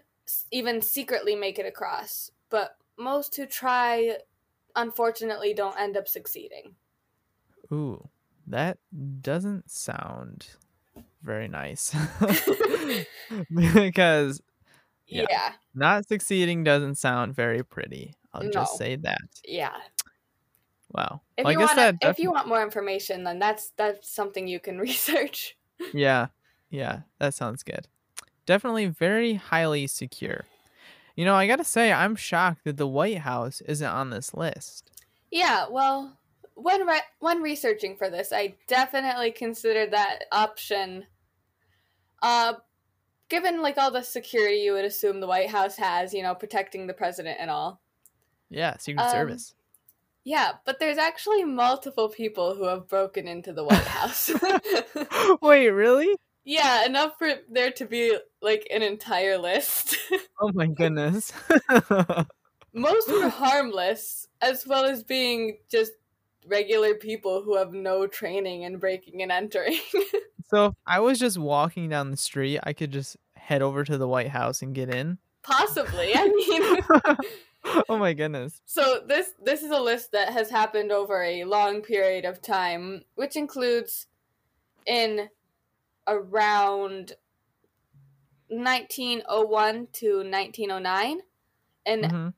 even 0.51 0.83
secretly 0.83 1.35
make 1.35 1.59
it 1.59 1.67
across, 1.67 2.31
but 2.51 2.77
most 2.99 3.37
who 3.37 3.47
try, 3.47 4.19
unfortunately, 4.75 5.55
don't 5.55 5.79
end 5.79 5.97
up 5.97 6.09
succeeding. 6.09 6.75
Ooh, 7.73 8.09
that 8.47 8.79
doesn't 9.21 9.71
sound 9.71 10.47
very 11.23 11.49
nice. 11.49 11.95
because 13.55 14.41
Yeah. 15.07 15.27
Yeah. 15.31 15.53
not 15.75 16.07
succeeding 16.09 16.65
doesn't 16.65 16.97
sound 16.97 17.35
very 17.35 17.63
pretty. 17.65 18.15
I'll 18.33 18.43
No. 18.43 18.51
just 18.51 18.77
say 18.77 18.97
that. 18.97 19.21
Yeah. 19.45 19.77
Wow. 20.93 21.23
If 21.37 21.45
Well, 21.45 21.51
I 21.51 21.53
you 21.53 21.59
want 21.61 21.77
that 21.77 21.97
if 22.11 22.19
you 22.19 22.31
want 22.31 22.49
more 22.49 22.63
information, 22.63 23.25
then 23.25 23.39
that's 23.39 23.71
that's 23.77 24.09
something 24.11 24.47
you 24.49 24.61
can 24.61 24.79
research. 24.89 25.57
Yeah. 25.93 26.29
Yeah, 26.71 27.03
that 27.19 27.35
sounds 27.35 27.63
good. 27.63 27.87
Definitely 28.47 28.87
very 28.87 29.35
highly 29.35 29.87
secure. 29.87 30.45
You 31.17 31.25
know, 31.25 31.35
I 31.35 31.47
got 31.47 31.57
to 31.57 31.65
say 31.65 31.93
I'm 31.93 32.15
shocked 32.17 32.65
that 32.65 32.77
the 32.77 32.87
White 32.87 33.19
House 33.19 33.61
isn't 33.63 33.87
on 33.87 34.11
this 34.11 34.35
list. 34.35 34.91
Yeah, 35.31 35.67
well, 35.71 36.17
when 36.55 36.87
re- 36.87 37.01
when 37.19 37.43
researching 37.43 37.97
for 37.97 38.09
this, 38.09 38.33
I 38.33 38.55
definitely 38.67 39.33
considered 39.33 39.93
that 39.93 40.25
option. 40.31 41.07
Uh, 42.23 42.55
given 43.29 43.63
like 43.63 43.79
all 43.79 43.91
the 43.91 44.03
security 44.03 44.57
you 44.59 44.73
would 44.73 44.85
assume 44.85 45.21
the 45.21 45.27
White 45.27 45.51
House 45.51 45.77
has, 45.77 46.15
you 46.15 46.23
know, 46.23 46.35
protecting 46.35 46.87
the 46.87 46.95
president 46.95 47.39
and 47.41 47.51
all. 47.51 47.81
Yeah, 48.49 48.77
Secret 48.77 49.05
Um, 49.05 49.11
Service. 49.11 49.55
Yeah, 50.25 50.53
but 50.65 50.79
there's 50.81 50.99
actually 50.99 51.45
multiple 51.45 52.09
people 52.09 52.55
who 52.55 52.65
have 52.65 52.89
broken 52.89 53.29
into 53.29 53.53
the 53.53 53.65
White 53.65 53.79
House. 53.79 54.31
Wait, 55.41 55.69
really? 55.69 56.15
Yeah, 56.47 56.87
enough 56.87 57.19
for 57.19 57.29
there 57.51 57.73
to 57.73 57.85
be 57.85 58.17
like 58.41 58.67
an 58.73 58.81
entire 58.83 59.37
list. 59.37 59.99
Oh 60.39 60.53
my 60.53 60.67
goodness. 60.67 61.33
Most 62.75 63.11
were 63.11 63.29
harmless, 63.31 64.29
as 64.43 64.67
well 64.67 64.85
as 64.85 65.03
being 65.03 65.57
just 65.71 65.93
regular 66.47 66.93
people 66.93 67.43
who 67.43 67.57
have 67.57 67.73
no 67.73 68.07
training 68.07 68.63
in 68.63 68.77
breaking 68.77 69.23
and 69.23 69.33
entering. 69.33 69.79
so 70.51 70.67
if 70.67 70.75
I 70.87 71.01
was 71.01 71.19
just 71.19 71.39
walking 71.39 71.89
down 71.89 72.11
the 72.11 72.19
street, 72.19 72.61
I 72.65 72.75
could 72.75 72.93
just 72.93 73.17
head 73.35 73.63
over 73.63 73.83
to 73.83 73.97
the 73.97 74.07
White 74.07 74.29
House 74.29 74.61
and 74.61 74.75
get 74.75 74.95
in. 74.95 75.17
Possibly. 75.43 76.13
I 76.15 76.29
mean, 76.29 77.85
oh 77.89 77.97
my 77.97 78.13
goodness. 78.13 78.61
so 78.67 79.01
this 79.07 79.31
this 79.43 79.63
is 79.63 79.71
a 79.71 79.81
list 79.81 80.13
that 80.13 80.35
has 80.35 80.51
happened 80.51 80.93
over 80.93 81.23
a 81.23 81.45
long 81.45 81.81
period 81.81 82.27
of 82.27 82.43
time, 82.43 83.05
which 83.15 83.37
includes 83.37 84.07
in 84.85 85.31
around 86.07 87.15
1901 88.49 89.89
to 89.93 90.23
1909 90.25 91.21
and 91.85 92.05
Mhm. 92.05 92.35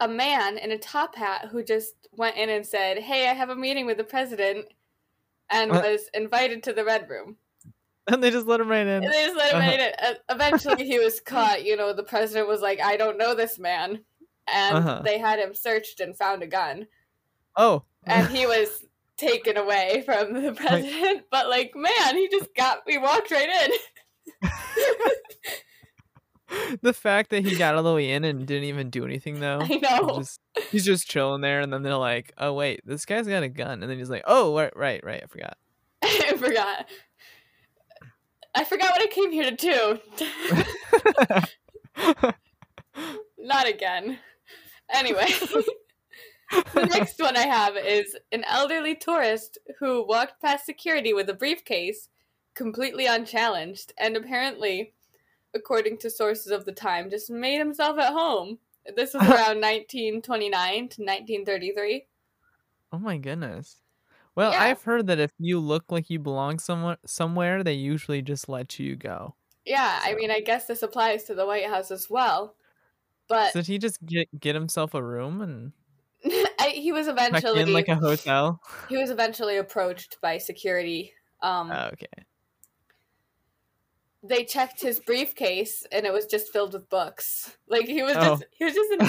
a 0.00 0.08
man 0.08 0.58
in 0.58 0.70
a 0.72 0.78
top 0.78 1.14
hat 1.16 1.46
who 1.50 1.62
just 1.62 1.94
went 2.12 2.36
in 2.36 2.48
and 2.50 2.66
said, 2.66 2.98
"Hey, 2.98 3.28
I 3.28 3.32
have 3.34 3.50
a 3.50 3.56
meeting 3.56 3.86
with 3.86 3.96
the 3.96 4.04
president," 4.04 4.68
and 5.50 5.70
What? 5.70 5.82
was 5.82 6.08
invited 6.14 6.62
to 6.64 6.72
the 6.72 6.84
red 6.84 7.08
room. 7.10 7.38
And 8.06 8.22
they 8.22 8.30
just 8.30 8.46
let 8.46 8.60
him 8.60 8.68
right 8.68 8.86
in. 8.86 9.02
And 9.02 9.12
they 9.12 9.24
just 9.24 9.36
let 9.36 9.54
him 9.54 9.60
Uh-huh. 9.60 9.70
in. 9.80 9.80
Uh, 9.98 10.14
Eventually, 10.30 10.84
he 10.86 10.98
was 10.98 11.20
caught. 11.20 11.64
You 11.64 11.76
know, 11.76 11.92
the 11.92 12.04
president 12.04 12.48
was 12.48 12.60
like, 12.60 12.80
"I 12.80 12.96
don't 12.96 13.18
know 13.18 13.34
this 13.34 13.58
man," 13.58 14.04
and 14.46 14.76
Uh-huh. 14.78 15.02
they 15.02 15.18
had 15.18 15.38
him 15.38 15.54
searched 15.54 16.00
and 16.00 16.16
found 16.16 16.42
a 16.42 16.46
gun, 16.46 16.86
Oh. 17.56 17.84
and 18.06 18.28
he 18.36 18.46
was 18.46 18.84
taken 19.16 19.56
away 19.56 20.02
from 20.04 20.34
the 20.34 20.52
president. 20.52 21.24
But 21.30 21.48
like, 21.48 21.72
man, 21.74 22.16
he 22.16 22.28
just 22.28 22.54
got. 22.54 22.80
We 22.86 22.98
walked 22.98 23.30
right 23.30 23.48
in. 23.48 24.50
the 26.82 26.92
fact 26.92 27.30
that 27.30 27.44
he 27.44 27.56
got 27.56 27.74
all 27.74 27.82
the 27.82 27.94
way 27.94 28.10
in 28.10 28.24
and 28.24 28.46
didn't 28.46 28.64
even 28.64 28.90
do 28.90 29.04
anything 29.04 29.40
though. 29.40 29.60
I 29.60 29.64
He's 29.64 29.82
know. 29.82 30.18
Just, 30.18 30.40
he's 30.70 30.84
just 30.84 31.08
chilling 31.08 31.40
there, 31.40 31.60
and 31.60 31.72
then 31.72 31.82
they're 31.82 31.96
like, 31.96 32.32
"Oh 32.38 32.52
wait, 32.52 32.80
this 32.84 33.04
guy's 33.04 33.26
got 33.26 33.42
a 33.42 33.48
gun," 33.48 33.82
and 33.82 33.90
then 33.90 33.98
he's 33.98 34.10
like, 34.10 34.24
"Oh 34.26 34.56
right, 34.56 34.76
right, 34.76 35.02
right, 35.04 35.22
I 35.22 35.26
forgot." 35.26 35.56
I 36.02 36.36
forgot. 36.36 36.86
I 38.54 38.64
forgot 38.64 38.92
what 38.92 39.02
I 39.02 39.06
came 39.06 39.32
here 39.32 39.50
to 39.50 39.56
do. 39.56 39.98
Not 43.38 43.68
again. 43.68 44.18
Anyway, 44.92 45.26
the 46.74 46.86
next 46.86 47.18
one 47.18 47.36
I 47.36 47.46
have 47.46 47.76
is 47.76 48.16
an 48.32 48.44
elderly 48.44 48.94
tourist 48.94 49.58
who 49.78 50.06
walked 50.06 50.40
past 50.42 50.66
security 50.66 51.12
with 51.12 51.28
a 51.28 51.34
briefcase 51.34 52.08
completely 52.54 53.06
unchallenged 53.06 53.92
and 53.98 54.16
apparently, 54.16 54.92
according 55.54 55.98
to 55.98 56.10
sources 56.10 56.52
of 56.52 56.64
the 56.64 56.72
time, 56.72 57.10
just 57.10 57.30
made 57.30 57.58
himself 57.58 57.98
at 57.98 58.12
home. 58.12 58.58
This 58.96 59.14
was 59.14 59.22
around 59.28 59.60
1929 59.60 60.74
to 60.90 61.02
1933. 61.02 62.06
oh 62.92 62.98
my 62.98 63.16
goodness. 63.18 63.80
Well, 64.36 64.52
Yeah. 64.52 64.62
I've 64.64 64.82
heard 64.82 65.06
that 65.08 65.20
if 65.20 65.32
you 65.38 65.60
look 65.60 65.90
like 65.92 66.10
you 66.10 66.18
belong 66.18 66.58
somewhere, 66.58 66.98
somewhere, 67.06 67.62
they 67.62 67.74
usually 67.74 68.22
just 68.22 68.48
let 68.48 68.78
you 68.78 68.96
go. 68.96 69.36
Yeah, 69.64 70.00
I 70.02 70.14
mean, 70.14 70.30
I 70.30 70.40
guess 70.40 70.66
this 70.66 70.82
applies 70.82 71.24
to 71.24 71.34
the 71.34 71.46
White 71.46 71.66
House 71.66 71.90
as 71.90 72.10
well. 72.10 72.56
But 73.28 73.52
So 73.52 73.60
did 73.60 73.66
he 73.68 73.78
just 73.78 74.04
get 74.04 74.28
get 74.38 74.54
himself 74.54 74.92
a 74.94 75.02
room 75.02 75.40
and 75.40 75.72
I, 76.64 76.68
he 76.70 76.92
was 76.92 77.08
eventually 77.08 77.60
in 77.62 77.72
like 77.72 77.88
a 77.88 77.96
hotel? 77.96 78.60
he 78.88 78.96
was 78.96 79.10
eventually 79.10 79.56
approached 79.56 80.18
by 80.20 80.38
security. 80.38 81.12
Um, 81.42 81.70
Oh, 81.70 81.90
okay. 81.92 82.06
they 84.22 84.44
checked 84.44 84.80
his 84.80 85.00
briefcase 85.00 85.84
and 85.92 86.06
it 86.06 86.12
was 86.12 86.26
just 86.26 86.52
filled 86.52 86.72
with 86.72 86.88
books. 86.88 87.56
Like 87.68 87.86
he 87.86 88.02
was 88.02 88.16
Oh. 88.16 88.20
just 88.22 88.44
he 88.52 88.64
was 88.64 88.74
just 88.74 88.90
an, 88.92 89.00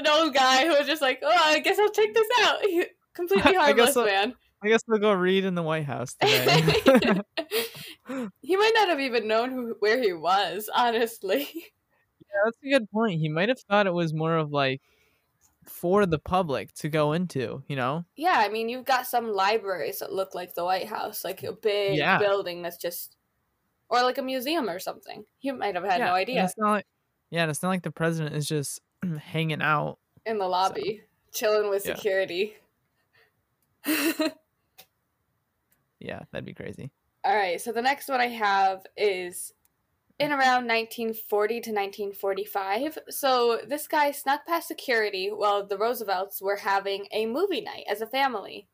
an 0.00 0.06
old 0.10 0.34
guy 0.34 0.64
who 0.66 0.70
was 0.76 0.86
just 0.86 1.00
like, 1.02 1.20
oh, 1.22 1.32
I 1.32 1.60
guess 1.60 1.78
I'll 1.78 1.90
check 1.90 2.12
this 2.12 2.28
out. 2.42 2.60
He, 2.62 2.84
completely 3.14 3.56
I 3.56 3.64
harmless 3.64 3.96
I'll- 3.96 4.04
man. 4.04 4.34
I 4.60 4.66
guess 4.68 4.82
we'll 4.88 4.98
go 4.98 5.12
read 5.12 5.44
in 5.44 5.54
the 5.54 5.62
White 5.62 5.84
House 5.84 6.14
today. 6.14 6.60
he 8.42 8.56
might 8.56 8.72
not 8.74 8.88
have 8.88 8.98
even 8.98 9.28
known 9.28 9.50
who, 9.52 9.76
where 9.78 10.02
he 10.02 10.12
was, 10.12 10.68
honestly. 10.74 11.48
Yeah, 11.54 12.40
that's 12.44 12.58
a 12.64 12.68
good 12.68 12.90
point. 12.90 13.20
He 13.20 13.28
might 13.28 13.48
have 13.50 13.60
thought 13.60 13.86
it 13.86 13.92
was 13.94 14.12
more 14.12 14.36
of 14.36 14.50
like 14.50 14.82
for 15.68 16.06
the 16.06 16.18
public 16.18 16.72
to 16.74 16.88
go 16.88 17.12
into, 17.12 17.62
you 17.68 17.76
know? 17.76 18.04
Yeah, 18.16 18.34
I 18.36 18.48
mean, 18.48 18.68
you've 18.68 18.84
got 18.84 19.06
some 19.06 19.28
libraries 19.32 20.00
that 20.00 20.12
look 20.12 20.34
like 20.34 20.54
the 20.54 20.64
White 20.64 20.88
House, 20.88 21.24
like 21.24 21.42
a 21.44 21.52
big 21.52 21.98
Yeah. 21.98 22.18
building 22.18 22.62
that's 22.62 22.76
just, 22.76 23.16
or 23.88 24.02
like 24.02 24.18
a 24.18 24.22
museum 24.22 24.68
or 24.70 24.78
something. 24.78 25.24
You 25.40 25.54
might 25.54 25.74
have 25.76 25.84
had 25.84 26.00
yeah, 26.00 26.06
no 26.06 26.14
idea 26.14 26.44
It's 26.44 26.58
not 26.58 26.70
like, 26.70 26.86
yeah, 27.30 27.42
and 27.42 27.50
it's 27.50 27.62
not 27.62 27.70
like 27.70 27.82
the 27.82 27.90
president 27.92 28.34
is 28.36 28.46
just 28.46 28.80
hanging 29.18 29.62
out. 29.62 29.98
in 30.26 30.38
the 30.38 30.48
lobby, 30.48 31.02
chilling 31.32 31.70
with 31.70 31.82
Yeah. 31.84 31.94
security. 31.94 32.56
Yeah, 36.00 36.20
that'd 36.30 36.44
be 36.44 36.54
crazy. 36.54 36.90
All 37.24 37.34
right, 37.34 37.60
so 37.60 37.72
the 37.72 37.82
next 37.82 38.08
one 38.08 38.20
I 38.20 38.26
have 38.28 38.86
is 38.96 39.52
in 40.18 40.32
around 40.32 40.66
1940 40.66 41.54
to 41.60 41.70
1945. 41.70 42.98
So 43.08 43.60
this 43.66 43.86
guy 43.86 44.10
snuck 44.10 44.46
past 44.46 44.66
security 44.68 45.28
while 45.28 45.66
the 45.66 45.78
Roosevelts 45.78 46.42
were 46.42 46.56
having 46.56 47.06
a 47.12 47.26
movie 47.26 47.60
night 47.60 47.84
as 47.88 48.00
a 48.00 48.06
family. 48.06 48.68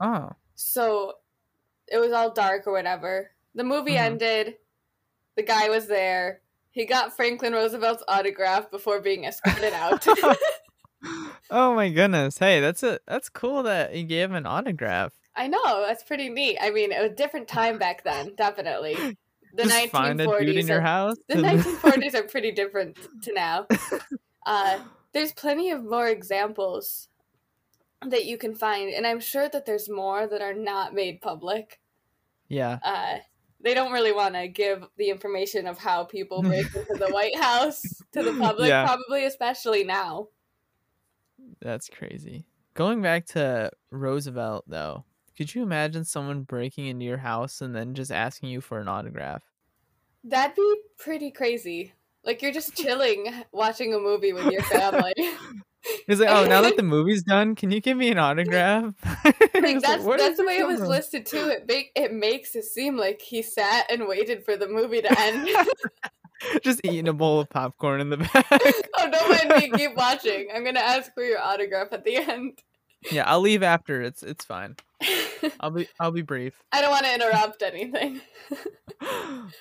Oh, 0.00 0.30
So 0.54 1.14
it 1.88 1.98
was 1.98 2.12
all 2.12 2.30
dark 2.32 2.66
or 2.66 2.72
whatever. 2.72 3.32
The 3.54 3.64
movie 3.64 3.94
Mhm. 3.94 4.00
ended. 4.00 4.54
The 5.36 5.42
guy 5.42 5.68
was 5.68 5.86
there. 5.88 6.40
He 6.70 6.84
got 6.86 7.14
Franklin 7.14 7.52
Roosevelt's 7.52 8.02
autograph 8.08 8.70
before 8.70 9.00
being 9.00 9.24
escorted 9.24 9.72
out. 9.72 10.06
oh 11.50 11.74
my 11.74 11.88
goodness! 11.90 12.38
Hey, 12.38 12.60
that's 12.60 12.82
a 12.82 12.98
that's 13.06 13.28
cool 13.28 13.62
that 13.64 13.94
he 13.94 14.04
gave 14.04 14.30
him 14.30 14.36
an 14.36 14.46
autograph. 14.46 15.12
I 15.36 15.48
know, 15.48 15.84
that's 15.86 16.02
pretty 16.04 16.28
neat. 16.28 16.58
I 16.60 16.70
mean, 16.70 16.92
it 16.92 17.00
was 17.02 17.10
a 17.10 17.14
different 17.14 17.48
time 17.48 17.78
back 17.78 18.04
then, 18.04 18.34
definitely. 18.36 18.96
The 19.54 19.64
just 19.64 19.88
find 19.90 20.20
a 20.20 20.26
dude 20.26 20.56
in 20.56 20.66
1940s 20.66 20.68
your 20.68 20.80
house. 20.80 21.16
the 21.28 21.34
1940s 21.36 22.14
are 22.18 22.22
pretty 22.24 22.50
different 22.52 22.96
to 23.22 23.32
now. 23.32 23.66
Uh, 24.46 24.78
there's 25.12 25.32
plenty 25.32 25.70
of 25.70 25.84
more 25.84 26.08
examples 26.08 27.08
that 28.06 28.24
you 28.26 28.36
can 28.36 28.54
find, 28.54 28.90
and 28.92 29.06
I'm 29.06 29.20
sure 29.20 29.48
that 29.48 29.64
there's 29.64 29.88
more 29.88 30.26
that 30.26 30.42
are 30.42 30.54
not 30.54 30.92
made 30.92 31.20
public. 31.20 31.80
yeah, 32.48 32.78
Uh, 32.82 33.18
they 33.60 33.72
don't 33.72 33.92
really 33.92 34.12
want 34.12 34.34
to 34.34 34.46
give 34.48 34.84
the 34.98 35.08
information 35.08 35.66
of 35.66 35.78
how 35.78 36.04
people 36.04 36.42
break 36.50 36.66
into 36.74 36.94
the 36.94 37.08
White 37.10 37.36
House 37.38 37.80
to 38.12 38.22
the 38.22 38.32
public, 38.38 38.68
Yeah. 38.68 38.84
probably 38.84 39.24
especially 39.24 39.84
now. 39.84 40.28
that's 41.62 41.88
crazy. 41.88 42.44
Going 42.74 43.00
back 43.02 43.26
to 43.28 43.70
Roosevelt 43.90 44.64
though, 44.66 45.04
could 45.36 45.54
you 45.54 45.62
imagine 45.62 46.04
someone 46.04 46.42
breaking 46.42 46.86
into 46.86 47.04
your 47.04 47.18
house 47.18 47.60
and 47.60 47.74
then 47.74 47.94
just 47.94 48.12
asking 48.12 48.50
you 48.50 48.60
for 48.60 48.78
an 48.80 48.88
autograph? 48.88 49.42
That'd 50.22 50.56
be 50.56 50.76
pretty 50.98 51.30
crazy. 51.30 51.92
Like 52.24 52.40
you're 52.40 52.52
just 52.52 52.76
chilling, 52.76 53.32
watching 53.52 53.92
a 53.94 53.98
movie 53.98 54.32
with 54.32 54.50
your 54.50 54.62
family. 54.62 55.12
He's 56.06 56.18
like, 56.18 56.30
"Oh, 56.30 56.46
now 56.46 56.62
that 56.62 56.78
the 56.78 56.82
movie's 56.94 57.22
done, 57.22 57.54
can 57.54 57.70
you 57.70 57.80
give 57.80 57.98
me 57.98 58.10
an 58.10 58.16
autograph?" 58.16 58.94
like 59.54 59.80
that's 59.82 60.02
"Where 60.02 60.16
that's 60.16 60.38
the 60.38 60.46
way 60.46 60.56
it 60.56 60.66
was 60.66 60.78
from?" 60.78 60.88
listed 60.88 61.26
too. 61.26 61.48
It 61.48 61.66
make 61.68 61.92
it 61.94 62.10
makes 62.10 62.56
it 62.56 62.64
seem 62.64 62.96
like 62.96 63.20
he 63.20 63.42
sat 63.42 63.90
and 63.90 64.08
waited 64.08 64.46
for 64.46 64.56
the 64.56 64.66
movie 64.66 65.02
to 65.02 65.20
end. 65.20 65.48
Just 66.62 66.80
eating 66.84 67.08
a 67.08 67.12
bowl 67.12 67.40
of 67.40 67.50
popcorn 67.50 68.00
in 68.00 68.08
the 68.08 68.16
back. 68.16 68.46
oh, 68.50 69.10
don't 69.10 69.50
mind 69.50 69.72
me. 69.72 69.78
Keep 69.78 69.96
watching. 69.96 70.48
I'm 70.54 70.64
gonna 70.64 70.80
ask 70.80 71.12
for 71.12 71.22
your 71.22 71.40
autograph 71.40 71.88
at 71.92 72.04
the 72.04 72.16
end. 72.16 72.62
Yeah, 73.10 73.24
I'll 73.26 73.40
leave 73.40 73.62
after. 73.62 74.02
It's 74.02 74.22
it's 74.22 74.44
fine. 74.44 74.76
I'll 75.60 75.70
be 75.70 75.88
I'll 76.00 76.10
be 76.10 76.22
brief. 76.22 76.62
I 76.72 76.80
don't 76.80 76.90
want 76.90 77.04
to 77.04 77.14
interrupt 77.14 77.62
anything. 77.62 78.20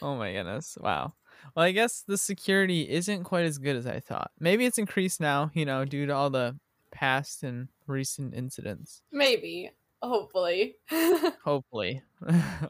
oh 0.01 0.15
my 0.15 0.34
goodness. 0.34 0.77
Wow. 0.79 1.13
Well, 1.56 1.65
I 1.65 1.71
guess 1.71 2.03
the 2.08 2.17
security 2.17 2.89
isn't 2.89 3.25
quite 3.25 3.45
as 3.45 3.58
good 3.58 3.75
as 3.75 3.86
I 3.86 3.99
thought. 3.99 4.32
Maybe 4.39 4.65
it's 4.65 4.77
increased 4.77 5.19
now, 5.19 5.51
you 5.53 5.65
know, 5.65 5.86
due 5.86 6.06
to 6.06 6.13
all 6.13 6.29
the 6.29 6.58
past 6.91 7.43
and 7.43 7.67
recent 7.86 8.34
incidents. 8.34 9.01
Maybe. 9.12 9.71
Hopefully. 10.01 10.75
Hopefully. 11.43 12.01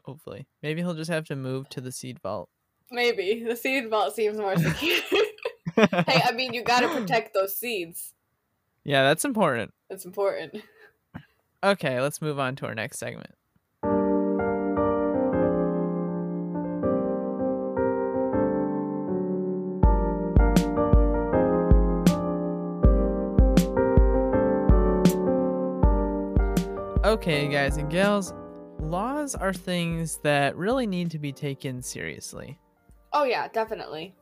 Hopefully. 0.04 0.46
Maybe 0.62 0.82
he'll 0.82 0.94
just 0.94 1.10
have 1.10 1.26
to 1.26 1.36
move 1.36 1.68
to 1.70 1.80
the 1.80 1.92
seed 1.92 2.20
vault. 2.20 2.48
Maybe. 2.90 3.44
The 3.46 3.56
seed 3.56 3.88
vault 3.88 4.14
seems 4.14 4.38
more 4.38 4.56
secure. 4.56 5.00
hey, 5.76 6.22
I 6.24 6.32
mean, 6.34 6.52
you 6.52 6.62
got 6.62 6.80
to 6.80 6.88
protect 6.88 7.34
those 7.34 7.56
seeds. 7.56 8.14
Yeah, 8.84 9.02
that's 9.02 9.24
important. 9.24 9.72
That's 9.94 10.06
important. 10.06 10.56
Okay, 11.62 12.00
let's 12.00 12.20
move 12.20 12.40
on 12.40 12.56
to 12.56 12.66
our 12.66 12.74
next 12.74 12.98
segment. 12.98 13.30
Okay, 27.04 27.46
guys 27.46 27.76
and 27.76 27.88
gals, 27.88 28.34
laws 28.80 29.36
are 29.36 29.52
things 29.52 30.18
that 30.24 30.56
really 30.56 30.88
need 30.88 31.12
to 31.12 31.20
be 31.20 31.30
taken 31.32 31.80
seriously. 31.80 32.58
Oh, 33.12 33.22
yeah, 33.22 33.46
definitely. 33.46 34.16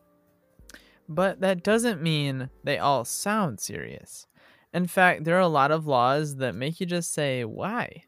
But 1.08 1.40
that 1.40 1.64
doesn't 1.64 2.02
mean 2.02 2.50
they 2.62 2.76
all 2.76 3.06
sound 3.06 3.58
serious. 3.58 4.26
In 4.72 4.86
fact, 4.86 5.24
there 5.24 5.36
are 5.36 5.40
a 5.40 5.48
lot 5.48 5.70
of 5.70 5.86
laws 5.86 6.36
that 6.36 6.54
make 6.54 6.80
you 6.80 6.86
just 6.86 7.12
say, 7.12 7.44
why? 7.44 8.04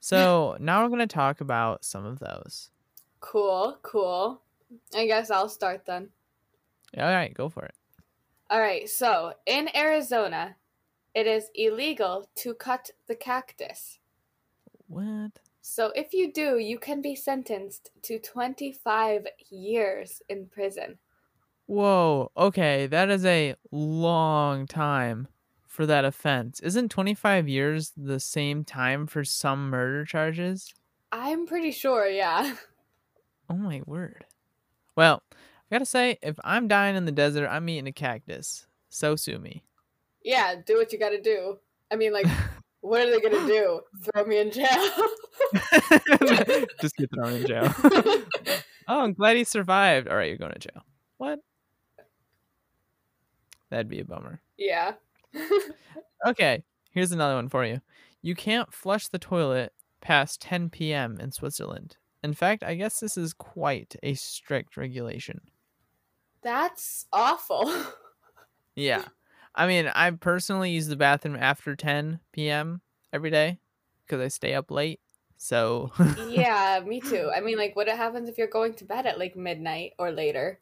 So 0.00 0.56
now 0.60 0.82
we're 0.82 0.88
going 0.88 1.00
to 1.00 1.06
talk 1.06 1.40
about 1.40 1.84
some 1.84 2.04
of 2.04 2.18
those. 2.18 2.70
Cool, 3.20 3.78
cool. 3.82 4.42
I 4.94 5.06
guess 5.06 5.30
I'll 5.30 5.48
start 5.48 5.86
then. 5.86 6.10
All 6.96 7.04
right, 7.04 7.32
go 7.34 7.48
for 7.48 7.64
it. 7.64 7.74
All 8.50 8.60
right, 8.60 8.88
so 8.88 9.32
in 9.46 9.74
Arizona, 9.74 10.56
it 11.14 11.26
is 11.26 11.50
illegal 11.54 12.28
to 12.36 12.54
cut 12.54 12.90
the 13.08 13.16
cactus. 13.16 13.98
What? 14.86 15.40
So 15.62 15.90
if 15.96 16.12
you 16.12 16.32
do, 16.32 16.58
you 16.58 16.78
can 16.78 17.00
be 17.00 17.14
sentenced 17.14 17.90
to 18.02 18.18
25 18.18 19.26
years 19.50 20.22
in 20.28 20.46
prison. 20.46 20.98
Whoa, 21.66 22.30
okay, 22.36 22.86
that 22.88 23.08
is 23.08 23.24
a 23.24 23.54
long 23.72 24.66
time 24.66 25.28
for 25.74 25.86
that 25.86 26.04
offense. 26.04 26.60
Isn't 26.60 26.88
25 26.88 27.48
years 27.48 27.92
the 27.96 28.20
same 28.20 28.64
time 28.64 29.08
for 29.08 29.24
some 29.24 29.70
murder 29.70 30.04
charges? 30.04 30.72
I'm 31.10 31.46
pretty 31.46 31.72
sure, 31.72 32.06
yeah. 32.06 32.54
Oh 33.50 33.56
my 33.56 33.82
word. 33.84 34.24
Well, 34.96 35.22
I 35.30 35.74
gotta 35.74 35.84
say, 35.84 36.16
if 36.22 36.40
I'm 36.42 36.66
dying 36.66 36.96
in 36.96 37.04
the 37.04 37.12
desert, 37.12 37.46
I'm 37.46 37.68
eating 37.68 37.86
a 37.86 37.92
cactus. 37.92 38.66
So 38.88 39.16
sue 39.16 39.38
me. 39.38 39.62
Yeah, 40.22 40.54
do 40.64 40.78
what 40.78 40.94
you 40.94 40.98
gotta 40.98 41.20
do. 41.20 41.58
I 41.92 41.96
mean, 41.96 42.14
like, 42.14 42.26
what 42.80 43.02
are 43.02 43.10
they 43.10 43.20
gonna 43.20 43.46
do? 43.46 43.82
Throw 44.02 44.24
me 44.24 44.38
in 44.38 44.50
jail? 44.50 44.66
Just 46.80 46.96
get 46.96 47.10
thrown 47.14 47.34
in 47.34 47.46
jail. 47.46 47.74
oh, 48.88 49.00
I'm 49.00 49.12
glad 49.12 49.36
he 49.36 49.44
survived. 49.44 50.08
All 50.08 50.16
right, 50.16 50.28
you're 50.28 50.38
going 50.38 50.52
to 50.52 50.58
jail. 50.58 50.82
What? 51.18 51.40
That'd 53.68 53.90
be 53.90 54.00
a 54.00 54.06
bummer. 54.06 54.40
Yeah. 54.56 54.92
Okay, 56.26 56.64
here's 56.90 57.12
another 57.12 57.34
one 57.34 57.48
for 57.48 57.64
you. 57.64 57.80
You 58.22 58.34
can't 58.34 58.72
flush 58.72 59.08
the 59.08 59.18
toilet 59.18 59.72
past 60.00 60.40
10 60.42 60.70
p.m. 60.70 61.18
in 61.20 61.32
Switzerland. 61.32 61.96
In 62.22 62.32
fact, 62.32 62.62
I 62.62 62.74
guess 62.74 63.00
this 63.00 63.16
is 63.16 63.34
quite 63.34 63.96
a 64.02 64.14
strict 64.14 64.76
regulation. 64.76 65.42
That's 66.42 67.06
awful. 67.12 67.72
yeah. 68.76 69.04
I 69.54 69.66
mean, 69.66 69.90
I 69.94 70.10
personally 70.10 70.70
use 70.70 70.86
the 70.86 70.96
bathroom 70.96 71.36
after 71.36 71.76
10 71.76 72.20
p.m. 72.32 72.80
every 73.12 73.30
day 73.30 73.58
because 74.06 74.20
I 74.20 74.28
stay 74.28 74.54
up 74.54 74.70
late. 74.70 75.00
So, 75.36 75.90
yeah, 76.28 76.80
me 76.84 77.00
too. 77.00 77.30
I 77.34 77.40
mean, 77.40 77.58
like, 77.58 77.76
what 77.76 77.88
happens 77.88 78.28
if 78.28 78.38
you're 78.38 78.46
going 78.46 78.74
to 78.74 78.84
bed 78.84 79.06
at 79.06 79.18
like 79.18 79.36
midnight 79.36 79.92
or 79.98 80.10
later? 80.10 80.60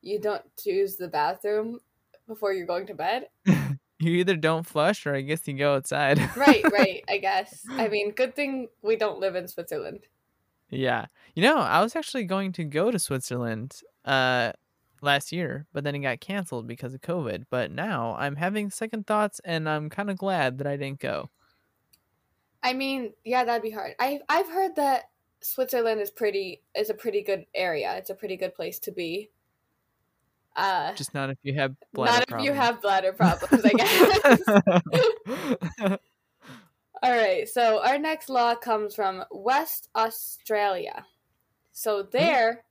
You 0.00 0.20
don't 0.20 0.44
use 0.64 0.96
the 0.96 1.08
bathroom 1.08 1.80
before 2.26 2.52
you're 2.52 2.66
going 2.66 2.86
to 2.86 2.94
bed? 2.94 3.26
you 3.98 4.12
either 4.12 4.36
don't 4.36 4.66
flush 4.66 5.06
or 5.06 5.14
I 5.14 5.22
guess 5.22 5.46
you 5.46 5.54
go 5.54 5.74
outside. 5.74 6.18
right, 6.36 6.64
right, 6.72 7.04
I 7.08 7.18
guess. 7.18 7.64
I 7.70 7.88
mean, 7.88 8.12
good 8.12 8.34
thing 8.34 8.68
we 8.82 8.96
don't 8.96 9.20
live 9.20 9.34
in 9.34 9.48
Switzerland. 9.48 10.00
Yeah. 10.70 11.06
You 11.34 11.42
know, 11.42 11.58
I 11.58 11.82
was 11.82 11.96
actually 11.96 12.24
going 12.24 12.52
to 12.52 12.64
go 12.64 12.90
to 12.90 12.98
Switzerland 12.98 13.80
uh 14.04 14.52
last 15.00 15.32
year, 15.32 15.66
but 15.72 15.84
then 15.84 15.94
it 15.94 16.00
got 16.00 16.20
canceled 16.20 16.66
because 16.66 16.94
of 16.94 17.00
COVID. 17.00 17.44
But 17.50 17.70
now 17.70 18.16
I'm 18.18 18.36
having 18.36 18.70
second 18.70 19.06
thoughts 19.06 19.40
and 19.44 19.68
I'm 19.68 19.90
kind 19.90 20.10
of 20.10 20.18
glad 20.18 20.58
that 20.58 20.66
I 20.66 20.76
didn't 20.76 21.00
go. 21.00 21.30
I 22.62 22.72
mean, 22.72 23.12
yeah, 23.24 23.44
that'd 23.44 23.62
be 23.62 23.70
hard. 23.70 23.94
I 23.98 24.20
I've 24.28 24.48
heard 24.48 24.76
that 24.76 25.10
Switzerland 25.40 26.00
is 26.00 26.10
pretty 26.10 26.62
is 26.74 26.90
a 26.90 26.94
pretty 26.94 27.22
good 27.22 27.46
area. 27.54 27.96
It's 27.96 28.10
a 28.10 28.14
pretty 28.14 28.36
good 28.36 28.54
place 28.54 28.78
to 28.80 28.92
be. 28.92 29.30
Uh, 30.58 30.92
Just 30.94 31.14
not 31.14 31.30
if 31.30 31.38
you 31.44 31.54
have 31.54 31.74
bladder 31.94 32.18
not 32.18 32.28
problems. 32.28 32.48
if 32.48 32.54
you 32.54 32.60
have 32.60 32.82
bladder 32.82 33.12
problems, 33.12 33.64
I 33.64 33.70
guess. 33.70 34.40
All 37.02 37.12
right, 37.12 37.48
so 37.48 37.80
our 37.80 37.96
next 37.96 38.28
law 38.28 38.56
comes 38.56 38.96
from 38.96 39.22
West 39.30 39.88
Australia. 39.94 41.06
So 41.70 42.02
hmm? 42.02 42.08
there, 42.10 42.64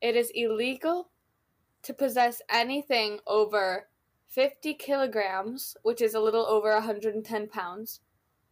it 0.00 0.14
is 0.14 0.30
illegal 0.34 1.08
to 1.82 1.92
possess 1.92 2.40
anything 2.48 3.18
over 3.26 3.88
50 4.28 4.74
kilograms, 4.74 5.76
which 5.82 6.00
is 6.00 6.14
a 6.14 6.20
little 6.20 6.46
over 6.46 6.72
110 6.74 7.48
pounds, 7.48 8.00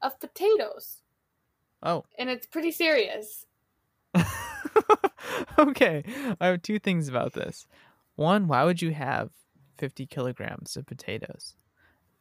of 0.02 0.18
potatoes. 0.18 0.98
Oh. 1.80 2.02
And 2.18 2.28
it's 2.28 2.46
pretty 2.46 2.72
serious. 2.72 3.46
okay, 5.58 6.04
I 6.40 6.46
have 6.46 6.62
two 6.62 6.78
things 6.78 7.08
about 7.08 7.34
this. 7.34 7.66
One, 8.16 8.46
why 8.48 8.64
would 8.64 8.80
you 8.80 8.92
have 8.92 9.30
50 9.78 10.06
kilograms 10.06 10.76
of 10.76 10.86
potatoes? 10.86 11.56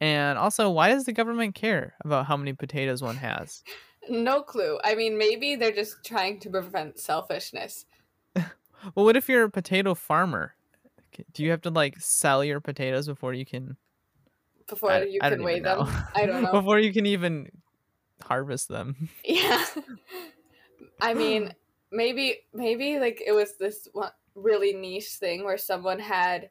And 0.02 0.38
also, 0.38 0.70
why 0.70 0.90
does 0.90 1.06
the 1.06 1.14
government 1.14 1.56
care 1.56 1.94
about 2.04 2.26
how 2.26 2.36
many 2.36 2.54
potatoes 2.54 3.02
one 3.02 3.16
has? 3.16 3.64
no 4.10 4.42
clue. 4.42 4.80
I 4.84 4.96
mean, 4.96 5.18
maybe 5.18 5.56
they're 5.56 5.72
just 5.72 6.04
trying 6.04 6.40
to 6.42 6.50
prevent 6.50 7.00
selfishness. 7.00 7.86
well, 8.36 9.06
what 9.06 9.16
if 9.16 9.30
you're 9.30 9.44
a 9.44 9.50
potato 9.50 9.94
farmer? 9.94 10.56
Do 11.34 11.44
you 11.44 11.52
have 11.52 11.62
to 11.62 11.70
like 11.70 12.00
sell 12.00 12.44
your 12.44 12.60
potatoes 12.60 13.08
before 13.08 13.34
you 13.34 13.46
can 13.46 13.78
before 14.68 14.92
I, 14.92 15.04
you 15.04 15.20
I 15.22 15.30
can 15.30 15.44
weigh 15.44 15.60
them? 15.60 15.88
I 16.16 16.26
don't 16.26 16.42
know. 16.44 16.52
before 16.52 16.80
you 16.80 16.92
can 16.92 17.06
even 17.06 17.50
harvest 18.24 18.68
them. 18.68 19.10
Yeah. 19.24 19.64
I 21.02 21.14
mean, 21.14 21.54
maybe 21.92 22.40
maybe 22.52 23.00
like 23.00 23.22
it 23.26 23.32
was 23.32 23.58
this 23.58 23.88
one 23.94 24.10
really 24.36 24.74
niche 24.74 25.16
thing 25.16 25.44
where 25.44 25.58
someone 25.58 26.00
had 26.00 26.50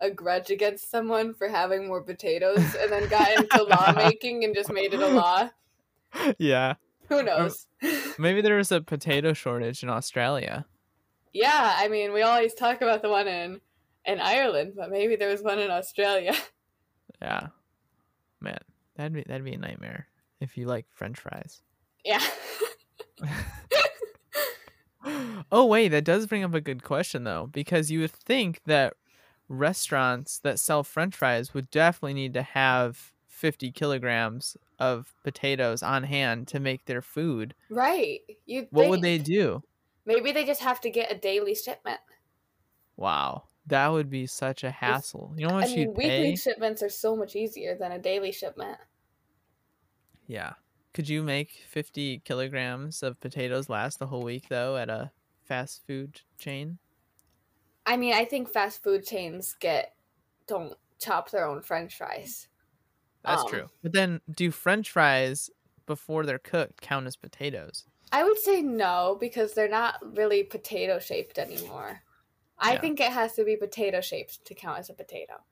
a 0.00 0.10
grudge 0.10 0.50
against 0.50 0.90
someone 0.90 1.34
for 1.34 1.48
having 1.48 1.86
more 1.86 2.02
potatoes 2.02 2.76
and 2.80 2.90
then 2.90 3.08
got 3.08 3.30
into 3.36 3.62
lawmaking 3.70 4.44
and 4.44 4.54
just 4.54 4.72
made 4.72 4.94
it 4.94 5.00
a 5.00 5.08
law. 5.08 5.50
Yeah. 6.38 6.74
Who 7.08 7.18
um, 7.18 7.24
knows? 7.26 7.66
maybe 8.18 8.40
there 8.40 8.56
was 8.56 8.72
a 8.72 8.80
potato 8.80 9.32
shortage 9.32 9.82
in 9.82 9.88
Australia. 9.88 10.66
Yeah, 11.32 11.74
I 11.76 11.88
mean, 11.88 12.12
we 12.12 12.22
always 12.22 12.54
talk 12.54 12.80
about 12.80 13.02
the 13.02 13.10
one 13.10 13.28
in 13.28 13.60
in 14.04 14.20
Ireland, 14.20 14.72
but 14.76 14.90
maybe 14.90 15.16
there 15.16 15.28
was 15.28 15.42
one 15.42 15.58
in 15.58 15.70
Australia. 15.70 16.34
Yeah. 17.20 17.48
Man, 18.40 18.58
that'd 18.94 19.12
be 19.12 19.24
that'd 19.26 19.44
be 19.44 19.54
a 19.54 19.58
nightmare 19.58 20.06
if 20.40 20.56
you 20.56 20.66
like 20.66 20.86
french 20.92 21.18
fries. 21.18 21.62
Yeah. 22.04 22.22
oh 25.04 25.66
wait, 25.66 25.88
that 25.88 26.04
does 26.04 26.26
bring 26.26 26.44
up 26.44 26.54
a 26.54 26.60
good 26.60 26.82
question 26.82 27.24
though, 27.24 27.48
because 27.52 27.90
you 27.90 28.00
would 28.00 28.12
think 28.12 28.60
that 28.66 28.94
restaurants 29.48 30.38
that 30.40 30.58
sell 30.58 30.84
French 30.84 31.16
fries 31.16 31.54
would 31.54 31.70
definitely 31.70 32.14
need 32.14 32.34
to 32.34 32.42
have 32.42 33.12
50 33.26 33.70
kilograms 33.72 34.56
of 34.78 35.14
potatoes 35.22 35.82
on 35.82 36.04
hand 36.04 36.48
to 36.48 36.60
make 36.60 36.84
their 36.86 37.02
food. 37.02 37.54
Right. 37.70 38.20
You. 38.46 38.66
What 38.70 38.88
would 38.88 39.02
they 39.02 39.18
do? 39.18 39.62
Maybe 40.04 40.32
they 40.32 40.44
just 40.44 40.62
have 40.62 40.80
to 40.82 40.90
get 40.90 41.12
a 41.12 41.18
daily 41.18 41.54
shipment. 41.54 42.00
Wow, 42.96 43.44
that 43.66 43.88
would 43.88 44.10
be 44.10 44.26
such 44.26 44.64
a 44.64 44.70
hassle. 44.70 45.34
You 45.36 45.46
know 45.46 45.54
what 45.54 45.64
I 45.64 45.74
mean, 45.74 45.88
weekly 45.88 46.08
pay? 46.08 46.36
shipments 46.36 46.82
are 46.82 46.88
so 46.88 47.14
much 47.14 47.36
easier 47.36 47.76
than 47.78 47.92
a 47.92 47.98
daily 47.98 48.32
shipment. 48.32 48.78
Yeah. 50.26 50.54
Could 50.98 51.08
you 51.08 51.22
make 51.22 51.52
50 51.52 52.18
kilograms 52.18 53.04
of 53.04 53.20
potatoes 53.20 53.68
last 53.68 54.00
the 54.00 54.08
whole 54.08 54.24
week 54.24 54.48
though 54.48 54.76
at 54.76 54.90
a 54.90 55.12
fast 55.44 55.86
food 55.86 56.22
chain? 56.36 56.80
I 57.86 57.96
mean, 57.96 58.14
I 58.14 58.24
think 58.24 58.48
fast 58.48 58.82
food 58.82 59.04
chains 59.06 59.54
get 59.54 59.96
don't 60.46 60.76
chop 60.98 61.30
their 61.30 61.46
own 61.46 61.62
french 61.62 61.96
fries. 61.96 62.48
That's 63.26 63.44
Um, 63.44 63.44
true. 63.44 63.70
But 63.82 63.92
then, 63.92 64.20
do 64.30 64.50
French 64.50 64.90
fries 64.90 65.50
before 65.86 66.26
they're 66.26 66.38
cooked 66.38 66.80
count 66.80 67.06
as 67.06 67.16
potatoes? 67.16 67.86
I 68.12 68.22
would 68.22 68.38
say 68.38 68.60
no 68.60 69.16
because 69.18 69.54
they're 69.54 69.66
not 69.66 70.14
really 70.16 70.44
potato 70.44 70.98
shaped 70.98 71.38
anymore. 71.38 72.02
I 72.58 72.76
Yeah. 72.76 72.78
think 72.78 73.00
it 73.00 73.12
has 73.12 73.34
to 73.36 73.44
be 73.44 73.56
potato 73.56 74.00
shaped 74.02 74.44
to 74.46 74.54
count 74.54 74.78
as 74.80 74.90
a 74.90 74.94
potato. 74.94 75.44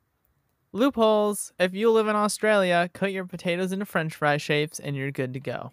Loopholes. 0.77 1.53
If 1.59 1.75
you 1.75 1.91
live 1.91 2.07
in 2.07 2.17
Australia, 2.17 2.91
cut 2.93 3.13
your 3.13 3.25
potatoes 3.25 3.73
into 3.73 3.87
French 3.87 4.15
fry 4.15 4.37
shapes, 4.37 4.79
and 4.79 4.95
you're 4.95 5.11
good 5.11 5.33
to 5.33 5.41
go. 5.41 5.73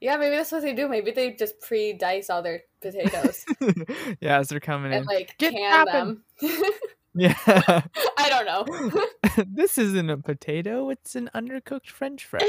Yeah, 0.00 0.16
maybe 0.16 0.36
that's 0.36 0.52
what 0.52 0.62
they 0.62 0.74
do. 0.74 0.88
Maybe 0.88 1.10
they 1.10 1.32
just 1.32 1.60
pre 1.60 1.92
dice 1.92 2.30
all 2.30 2.42
their 2.42 2.62
potatoes 2.80 3.44
yeah, 4.20 4.38
as 4.38 4.48
they're 4.48 4.60
coming 4.60 4.92
in. 4.92 4.98
and 4.98 5.06
like 5.06 5.36
Get 5.38 5.52
can 5.52 5.86
them. 5.86 6.24
Yeah. 7.16 7.36
I 7.46 8.28
don't 8.28 8.44
know. 8.44 9.44
this 9.46 9.78
isn't 9.78 10.10
a 10.10 10.16
potato, 10.16 10.90
it's 10.90 11.14
an 11.14 11.30
undercooked 11.32 11.86
French 11.86 12.24
fry. 12.24 12.40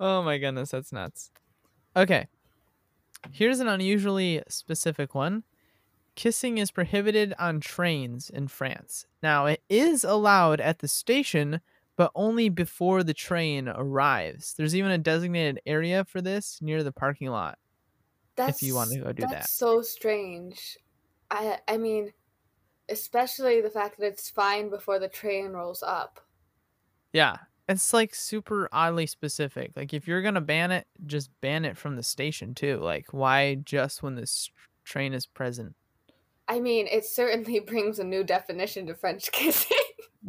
oh 0.00 0.22
my 0.22 0.38
goodness, 0.38 0.70
that's 0.70 0.94
nuts. 0.94 1.30
Okay. 1.94 2.26
Here's 3.32 3.60
an 3.60 3.68
unusually 3.68 4.42
specific 4.48 5.14
one. 5.14 5.44
Kissing 6.20 6.58
is 6.58 6.70
prohibited 6.70 7.32
on 7.38 7.60
trains 7.60 8.28
in 8.28 8.46
France. 8.46 9.06
Now, 9.22 9.46
it 9.46 9.62
is 9.70 10.04
allowed 10.04 10.60
at 10.60 10.80
the 10.80 10.86
station, 10.86 11.62
but 11.96 12.12
only 12.14 12.50
before 12.50 13.02
the 13.02 13.14
train 13.14 13.70
arrives. 13.70 14.52
There's 14.52 14.76
even 14.76 14.90
a 14.90 14.98
designated 14.98 15.62
area 15.64 16.04
for 16.04 16.20
this 16.20 16.58
near 16.60 16.82
the 16.82 16.92
parking 16.92 17.30
lot. 17.30 17.56
That's, 18.36 18.62
if 18.62 18.68
you 18.68 18.74
wanna 18.74 18.98
go 18.98 19.12
do 19.12 19.22
that's 19.22 19.32
that. 19.32 19.48
so 19.48 19.80
strange. 19.80 20.76
I 21.30 21.60
I 21.66 21.78
mean, 21.78 22.12
especially 22.90 23.62
the 23.62 23.70
fact 23.70 23.98
that 23.98 24.08
it's 24.08 24.28
fine 24.28 24.68
before 24.68 24.98
the 24.98 25.08
train 25.08 25.52
rolls 25.52 25.82
up. 25.82 26.20
Yeah, 27.14 27.38
it's 27.66 27.94
like 27.94 28.14
super 28.14 28.68
oddly 28.72 29.06
specific. 29.06 29.72
Like 29.74 29.94
if 29.94 30.06
you're 30.06 30.20
gonna 30.20 30.42
ban 30.42 30.70
it, 30.70 30.86
just 31.06 31.30
ban 31.40 31.64
it 31.64 31.78
from 31.78 31.96
the 31.96 32.02
station 32.02 32.54
too. 32.54 32.76
Like 32.76 33.06
why 33.12 33.54
just 33.54 34.02
when 34.02 34.16
this 34.16 34.50
train 34.84 35.14
is 35.14 35.24
present? 35.24 35.74
I 36.50 36.58
mean, 36.58 36.86
it 36.88 37.06
certainly 37.06 37.60
brings 37.66 38.00
a 38.00 38.04
new 38.04 38.24
definition 38.24 38.86
to 38.88 38.94
French 38.94 39.30
kissing. 39.30 39.76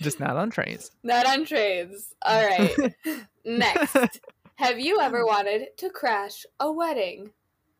just 0.00 0.20
not 0.20 0.36
on 0.36 0.50
trains. 0.50 0.90
Not 1.02 1.26
on 1.26 1.46
trains. 1.46 2.14
All 2.22 2.46
right. 2.46 2.94
Next. 3.44 4.20
Have 4.56 4.78
you 4.78 5.00
ever 5.00 5.24
wanted 5.24 5.68
to 5.78 5.88
crash 5.88 6.44
a 6.60 6.70
wedding? 6.70 7.30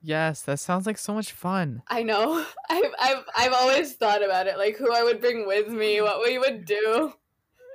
yes, 0.01 0.43
that 0.43 0.61
sounds 0.61 0.87
like 0.87 0.97
so 0.97 1.13
much 1.13 1.33
fun. 1.33 1.83
I 1.89 2.05
know. 2.05 2.47
I've, 2.71 2.93
I've, 3.01 3.25
I've 3.37 3.53
always 3.53 3.95
thought 3.95 4.23
about 4.25 4.47
it, 4.47 4.57
like 4.57 4.77
who 4.77 4.91
I 4.95 5.03
would 5.03 5.21
bring 5.21 5.45
with 5.47 5.69
me, 5.69 6.01
what 6.01 6.23
we 6.25 6.39
would 6.39 6.65
do. 6.65 7.13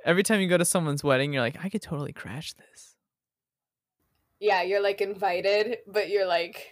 Every 0.04 0.22
time 0.22 0.40
you 0.40 0.48
go 0.48 0.56
to 0.56 0.64
someone's 0.64 1.04
wedding, 1.04 1.32
you're 1.32 1.42
like, 1.42 1.62
I 1.62 1.68
could 1.68 1.82
totally 1.82 2.12
crash 2.12 2.54
this. 2.54 2.93
Yeah, 4.44 4.60
you're 4.60 4.82
like 4.82 5.00
invited, 5.00 5.78
but 5.86 6.10
you're 6.10 6.26
like, 6.26 6.68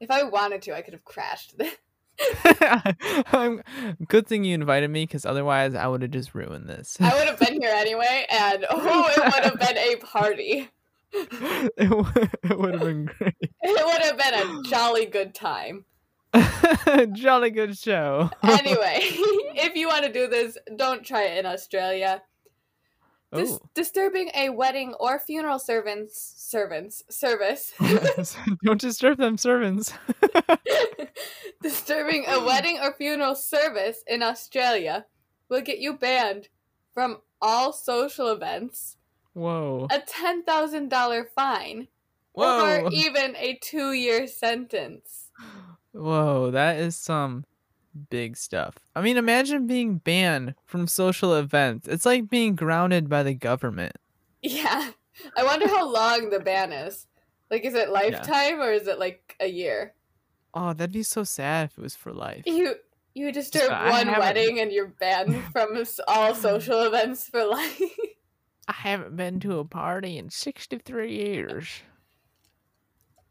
if 0.00 0.10
I 0.10 0.22
wanted 0.22 0.62
to, 0.62 0.74
I 0.74 0.80
could 0.80 0.94
have 0.94 1.04
crashed 1.04 1.58
this. 1.58 1.74
I'm, 3.34 3.62
good 4.08 4.26
thing 4.26 4.44
you 4.44 4.54
invited 4.54 4.88
me 4.88 5.04
because 5.04 5.26
otherwise 5.26 5.74
I 5.74 5.88
would 5.88 6.00
have 6.00 6.10
just 6.10 6.34
ruined 6.34 6.70
this. 6.70 6.96
I 6.98 7.14
would 7.18 7.28
have 7.28 7.38
been 7.38 7.60
here 7.60 7.70
anyway, 7.74 8.24
and 8.30 8.64
oh, 8.70 9.12
it 9.14 9.22
would 9.22 9.44
have 9.44 9.58
been 9.58 9.76
a 9.76 9.96
party. 9.96 10.70
it, 11.12 11.90
w- 11.90 12.28
it 12.42 12.58
would 12.58 12.72
have 12.72 12.82
been 12.82 13.04
great. 13.04 13.34
It 13.42 13.86
would 13.86 14.02
have 14.02 14.16
been 14.16 14.34
a 14.34 14.62
jolly 14.70 15.04
good 15.04 15.34
time. 15.34 15.84
Jolly 17.12 17.50
good 17.50 17.76
show. 17.76 18.30
Anyway, 18.42 19.00
if 19.02 19.76
you 19.76 19.86
want 19.86 20.06
to 20.06 20.12
do 20.12 20.28
this, 20.28 20.56
don't 20.76 21.04
try 21.04 21.24
it 21.24 21.36
in 21.36 21.44
Australia. 21.44 22.22
Dis- 23.36 23.52
oh. 23.52 23.68
disturbing 23.74 24.30
a 24.34 24.50
wedding 24.50 24.94
or 24.98 25.18
funeral 25.18 25.58
servants 25.58 26.34
servants 26.36 27.02
service. 27.08 27.72
Don't 28.64 28.80
disturb 28.80 29.18
them 29.18 29.36
servants. 29.36 29.92
disturbing 31.62 32.24
a 32.28 32.44
wedding 32.44 32.78
or 32.82 32.92
funeral 32.92 33.34
service 33.34 34.02
in 34.06 34.22
Australia 34.22 35.06
will 35.48 35.60
get 35.60 35.78
you 35.78 35.94
banned 35.94 36.48
from 36.92 37.18
all 37.42 37.72
social 37.72 38.28
events, 38.28 38.96
Whoa. 39.34 39.86
a 39.90 40.00
ten 40.00 40.42
thousand 40.42 40.88
dollar 40.88 41.28
fine, 41.34 41.88
Whoa. 42.32 42.84
or 42.84 42.92
even 42.92 43.36
a 43.36 43.58
two 43.62 43.92
year 43.92 44.26
sentence. 44.26 45.30
Whoa, 45.92 46.50
that 46.50 46.76
is 46.76 46.96
some 46.96 47.44
big 47.96 48.36
stuff. 48.36 48.76
I 48.94 49.00
mean, 49.00 49.16
imagine 49.16 49.66
being 49.66 49.98
banned 49.98 50.54
from 50.64 50.86
social 50.86 51.34
events. 51.34 51.88
It's 51.88 52.06
like 52.06 52.30
being 52.30 52.54
grounded 52.54 53.08
by 53.08 53.22
the 53.22 53.34
government. 53.34 53.96
Yeah. 54.42 54.90
I 55.36 55.44
wonder 55.44 55.66
how 55.66 55.90
long 55.90 56.30
the 56.30 56.40
ban 56.40 56.72
is. 56.72 57.06
Like, 57.50 57.64
is 57.64 57.74
it 57.74 57.90
lifetime 57.90 58.60
or 58.60 58.72
is 58.72 58.86
it 58.86 58.98
like 58.98 59.36
a 59.40 59.46
year? 59.46 59.94
Oh, 60.54 60.72
that'd 60.72 60.92
be 60.92 61.02
so 61.02 61.24
sad 61.24 61.66
if 61.66 61.78
it 61.78 61.82
was 61.82 61.94
for 61.94 62.12
life. 62.12 62.42
You 62.46 62.74
you 63.14 63.32
disturb 63.32 63.70
I 63.70 63.90
one 63.90 64.18
wedding 64.18 64.60
and 64.60 64.70
you're 64.70 64.88
banned 64.88 65.42
from 65.52 65.82
all 66.06 66.34
social 66.34 66.82
events 66.82 67.28
for 67.28 67.44
life. 67.50 67.80
I 68.68 68.72
haven't 68.72 69.16
been 69.16 69.40
to 69.40 69.58
a 69.58 69.64
party 69.64 70.18
in 70.18 70.28
63 70.28 71.14
years. 71.14 71.68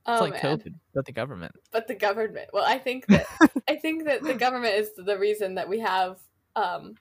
It's 0.08 0.22
Oh 0.22 0.24
like 0.24 0.44
man. 0.44 0.60
COVID, 0.60 0.74
but 0.94 1.06
the 1.06 1.12
government. 1.12 1.54
But 1.72 1.88
the 1.88 1.96
government. 1.96 2.50
Well, 2.54 2.64
I 2.66 2.78
think 2.78 3.08
that 3.08 3.26
I 3.70 3.76
think 3.78 4.06
that 4.06 4.22
the 4.22 4.36
government 4.36 4.76
is 4.76 4.92
the 4.96 5.18
reason 5.18 5.56
that 5.56 5.68
we 5.68 5.80
have 5.80 6.20
um 6.56 6.96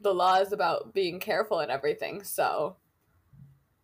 the 0.00 0.12
laws 0.12 0.52
about 0.52 0.92
being 0.92 1.20
careful 1.20 1.60
and 1.60 1.70
everything. 1.70 2.24
So 2.24 2.76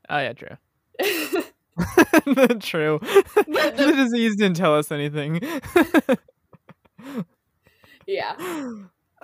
Oh, 0.08 0.18
yeah, 0.18 0.32
true. 0.32 0.56
true. 2.60 2.98
The- 3.00 3.74
the 3.76 3.92
disease 3.96 4.34
didn't 4.36 4.56
tell 4.56 4.74
us 4.76 4.90
anything. 4.90 5.40
yeah. 8.06 8.34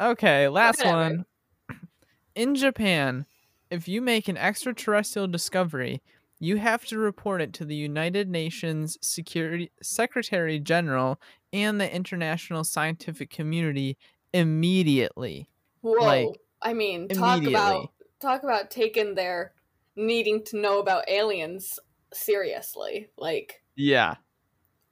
Okay, 0.00 0.48
last 0.48 0.78
Whatever. 0.78 0.96
one. 0.96 1.24
In 2.34 2.54
Japan, 2.54 3.26
if 3.70 3.88
you 3.88 4.00
make 4.00 4.28
an 4.28 4.36
extraterrestrial 4.36 5.26
discovery, 5.26 6.02
you 6.38 6.56
have 6.56 6.84
to 6.86 6.98
report 6.98 7.40
it 7.40 7.52
to 7.54 7.64
the 7.64 7.74
United 7.74 8.28
Nations 8.28 8.98
Security 9.00 9.70
Secretary 9.82 10.58
General 10.58 11.20
and 11.52 11.80
the 11.80 11.92
international 11.92 12.64
scientific 12.64 13.30
community 13.30 13.96
immediately. 14.32 15.48
Whoa. 15.80 15.94
Like, 15.94 16.40
I 16.62 16.74
mean, 16.74 17.08
talk 17.08 17.44
about 17.44 17.90
talk 18.20 18.42
about 18.42 18.70
taking 18.70 19.14
their 19.14 19.52
needing 19.94 20.44
to 20.44 20.58
know 20.58 20.78
about 20.78 21.08
aliens 21.08 21.78
seriously. 22.12 23.08
Like 23.16 23.62
Yeah, 23.76 24.16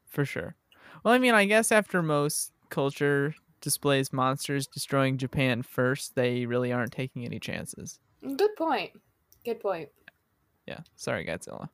for 0.09 0.25
sure. 0.25 0.57
Well, 1.05 1.15
I 1.15 1.19
mean, 1.19 1.35
I 1.35 1.45
guess 1.45 1.73
after 1.73 2.03
most 2.03 2.53
culture 2.71 3.35
displays 3.61 4.13
monsters 4.13 4.67
destroying 4.67 5.19
Japan 5.19 5.63
first, 5.63 6.15
they 6.15 6.47
really 6.47 6.73
aren't 6.73 6.93
taking 6.93 7.25
any 7.25 7.41
chances. 7.41 7.99
good 8.37 8.55
point. 8.57 8.93
Good 9.45 9.61
point. 9.61 9.91
Yeah, 10.67 10.81
sorry, 10.97 11.25
Godzilla. 11.25 11.69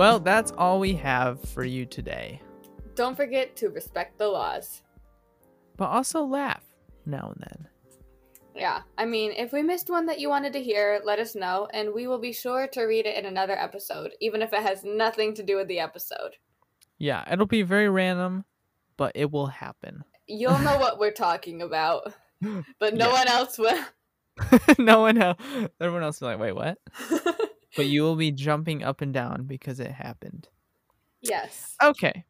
Well, 0.00 0.18
that's 0.18 0.50
all 0.56 0.80
we 0.80 0.94
have 0.94 1.40
for 1.40 1.62
you 1.62 1.84
today. 1.84 2.40
Don't 2.94 3.14
forget 3.14 3.54
to 3.56 3.68
respect 3.68 4.16
the 4.16 4.28
laws. 4.28 4.82
But 5.76 5.90
also 5.90 6.24
laugh 6.24 6.64
now 7.04 7.34
and 7.34 7.46
then. 7.46 7.68
Yeah, 8.54 8.82
I 8.98 9.06
mean, 9.06 9.32
if 9.32 9.52
we 9.52 9.62
missed 9.62 9.88
one 9.90 10.06
that 10.06 10.18
you 10.20 10.28
wanted 10.28 10.52
to 10.54 10.62
hear, 10.62 11.00
let 11.04 11.18
us 11.18 11.34
know, 11.34 11.68
and 11.72 11.94
we 11.94 12.06
will 12.06 12.18
be 12.18 12.32
sure 12.32 12.66
to 12.68 12.82
read 12.82 13.06
it 13.06 13.16
in 13.16 13.24
another 13.24 13.56
episode, 13.58 14.12
even 14.20 14.42
if 14.42 14.52
it 14.52 14.62
has 14.62 14.84
nothing 14.84 15.34
to 15.34 15.42
do 15.42 15.56
with 15.56 15.68
the 15.68 15.78
episode. 15.80 16.36
Yeah, 16.98 17.24
it'll 17.32 17.46
be 17.46 17.62
very 17.62 17.88
random, 17.88 18.44
but 18.96 19.12
it 19.14 19.30
will 19.30 19.46
happen. 19.46 20.04
You'll 20.26 20.58
know 20.58 20.76
what 20.80 20.98
we're 20.98 21.12
talking 21.12 21.62
about, 21.62 22.12
but 22.78 22.94
no 22.94 23.06
Yeah. 23.06 23.12
one 23.12 23.28
else 23.28 23.56
will. 23.58 23.84
no 24.78 25.00
one 25.00 25.16
else, 25.18 25.38
everyone 25.80 26.02
else 26.02 26.16
is 26.16 26.22
like, 26.22 26.38
wait, 26.38 26.52
what? 26.52 26.78
But 27.76 27.86
you 27.86 28.02
will 28.02 28.16
be 28.16 28.32
jumping 28.32 28.82
up 28.82 29.00
and 29.00 29.14
down 29.14 29.44
because 29.44 29.78
it 29.78 29.92
happened. 29.92 30.48
yes. 31.20 31.76
Okay. 31.82 32.24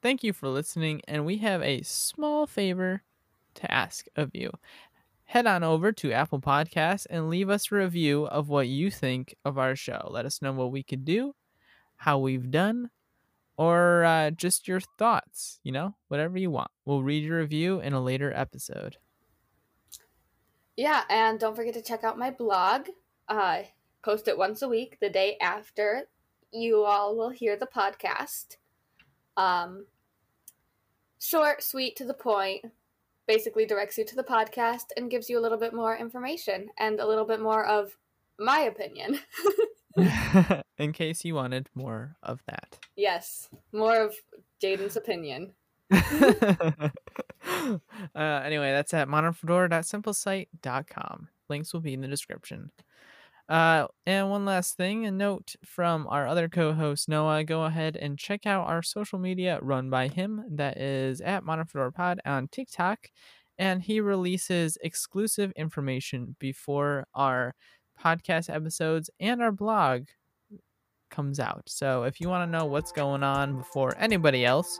Thank 0.00 0.24
you 0.24 0.32
for 0.32 0.48
listening, 0.48 1.02
and 1.06 1.26
we 1.26 1.36
have 1.38 1.62
a 1.62 1.82
small 1.82 2.46
favor 2.46 3.02
to 3.54 3.70
ask 3.70 4.06
of 4.16 4.30
you. 4.32 4.50
Head 5.28 5.46
on 5.46 5.62
over 5.62 5.92
to 5.92 6.10
Apple 6.10 6.40
Podcasts 6.40 7.06
and 7.10 7.28
leave 7.28 7.50
us 7.50 7.70
a 7.70 7.74
review 7.74 8.26
of 8.28 8.48
what 8.48 8.66
you 8.66 8.90
think 8.90 9.36
of 9.44 9.58
our 9.58 9.76
show. 9.76 10.08
Let 10.10 10.24
us 10.24 10.40
know 10.40 10.52
what 10.52 10.72
we 10.72 10.82
could 10.82 11.04
do, 11.04 11.34
how 11.96 12.18
we've 12.18 12.50
done, 12.50 12.88
or 13.58 14.04
uh, 14.04 14.30
just 14.30 14.66
your 14.66 14.80
thoughts, 14.80 15.60
you 15.62 15.70
know, 15.70 15.94
whatever 16.08 16.38
you 16.38 16.50
want. 16.50 16.70
We'll 16.86 17.02
read 17.02 17.24
your 17.24 17.40
review 17.40 17.78
in 17.78 17.92
a 17.92 18.00
later 18.00 18.32
episode. 18.34 18.96
Yeah, 20.78 21.02
and 21.10 21.38
don't 21.38 21.54
forget 21.54 21.74
to 21.74 21.82
check 21.82 22.04
out 22.04 22.18
my 22.18 22.30
blog. 22.30 22.86
Uh, 23.28 23.64
post 24.02 24.28
it 24.28 24.38
once 24.38 24.62
a 24.62 24.68
week, 24.68 24.96
the 24.98 25.10
day 25.10 25.36
after 25.42 26.04
you 26.52 26.84
all 26.84 27.14
will 27.14 27.28
hear 27.28 27.54
the 27.54 27.66
podcast. 27.66 28.56
Um, 29.36 29.84
short, 31.18 31.62
sweet, 31.62 31.96
to 31.96 32.06
the 32.06 32.14
point, 32.14 32.64
basically 33.28 33.66
directs 33.66 33.98
you 33.98 34.04
to 34.06 34.16
the 34.16 34.24
podcast 34.24 34.86
and 34.96 35.10
gives 35.10 35.30
you 35.30 35.38
a 35.38 35.42
little 35.42 35.58
bit 35.58 35.72
more 35.72 35.96
information 35.96 36.68
and 36.78 36.98
a 36.98 37.06
little 37.06 37.26
bit 37.26 37.40
more 37.40 37.64
of 37.64 37.96
my 38.40 38.60
opinion. 38.60 39.20
In 40.78 40.92
case 40.92 41.24
you 41.24 41.34
wanted 41.34 41.68
more 41.74 42.14
of 42.22 42.40
that. 42.46 42.78
Yes, 42.96 43.48
more 43.72 43.96
of 43.96 44.14
Jaden's 44.62 44.96
opinion. 44.96 45.54
uh, 45.90 46.90
anyway, 48.14 48.70
that's 48.72 48.94
at 48.94 49.08
modernfedora.simplesite.com. 49.08 51.28
Links 51.48 51.72
will 51.72 51.80
be 51.80 51.94
in 51.94 52.02
the 52.02 52.08
description. 52.08 52.70
Uh, 53.48 53.86
and 54.04 54.28
one 54.28 54.44
last 54.44 54.76
thing, 54.76 55.06
a 55.06 55.10
note 55.10 55.54
from 55.64 56.06
our 56.08 56.26
other 56.26 56.48
co-host 56.48 57.08
Noah. 57.08 57.44
Go 57.44 57.64
ahead 57.64 57.96
and 57.96 58.18
check 58.18 58.44
out 58.44 58.66
our 58.66 58.82
social 58.82 59.18
media 59.18 59.58
run 59.62 59.88
by 59.88 60.08
him. 60.08 60.44
That 60.50 60.76
is 60.76 61.20
at 61.22 61.44
Modern 61.44 61.64
Fedora 61.64 61.92
Pod 61.92 62.20
on 62.26 62.48
TikTok, 62.48 63.08
and 63.58 63.82
he 63.82 64.00
releases 64.00 64.76
exclusive 64.82 65.50
information 65.56 66.36
before 66.38 67.06
our 67.14 67.54
podcast 67.98 68.54
episodes 68.54 69.10
and 69.18 69.42
our 69.42 69.52
blog 69.52 70.04
comes 71.10 71.40
out. 71.40 71.62
So 71.66 72.02
if 72.02 72.20
you 72.20 72.28
want 72.28 72.46
to 72.46 72.58
know 72.58 72.66
what's 72.66 72.92
going 72.92 73.22
on 73.22 73.56
before 73.56 73.94
anybody 73.98 74.44
else, 74.44 74.78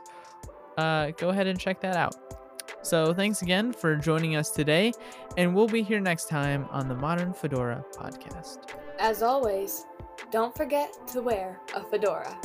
uh, 0.77 1.11
go 1.17 1.29
ahead 1.29 1.47
and 1.47 1.59
check 1.59 1.81
that 1.81 1.95
out. 1.95 2.38
So 2.81 3.13
thanks 3.13 3.41
again 3.41 3.73
for 3.73 3.95
joining 3.95 4.35
us 4.35 4.49
today, 4.49 4.93
and 5.37 5.53
we'll 5.53 5.67
be 5.67 5.83
here 5.83 5.99
next 5.99 6.29
time 6.29 6.67
on 6.71 6.87
the 6.87 6.95
Modern 6.95 7.33
Fedora 7.33 7.83
podcast. 7.93 8.59
As 8.99 9.21
always, 9.21 9.85
don't 10.31 10.55
forget 10.55 11.07
to 11.09 11.21
wear 11.21 11.59
a 11.73 11.83
fedora. 11.83 12.37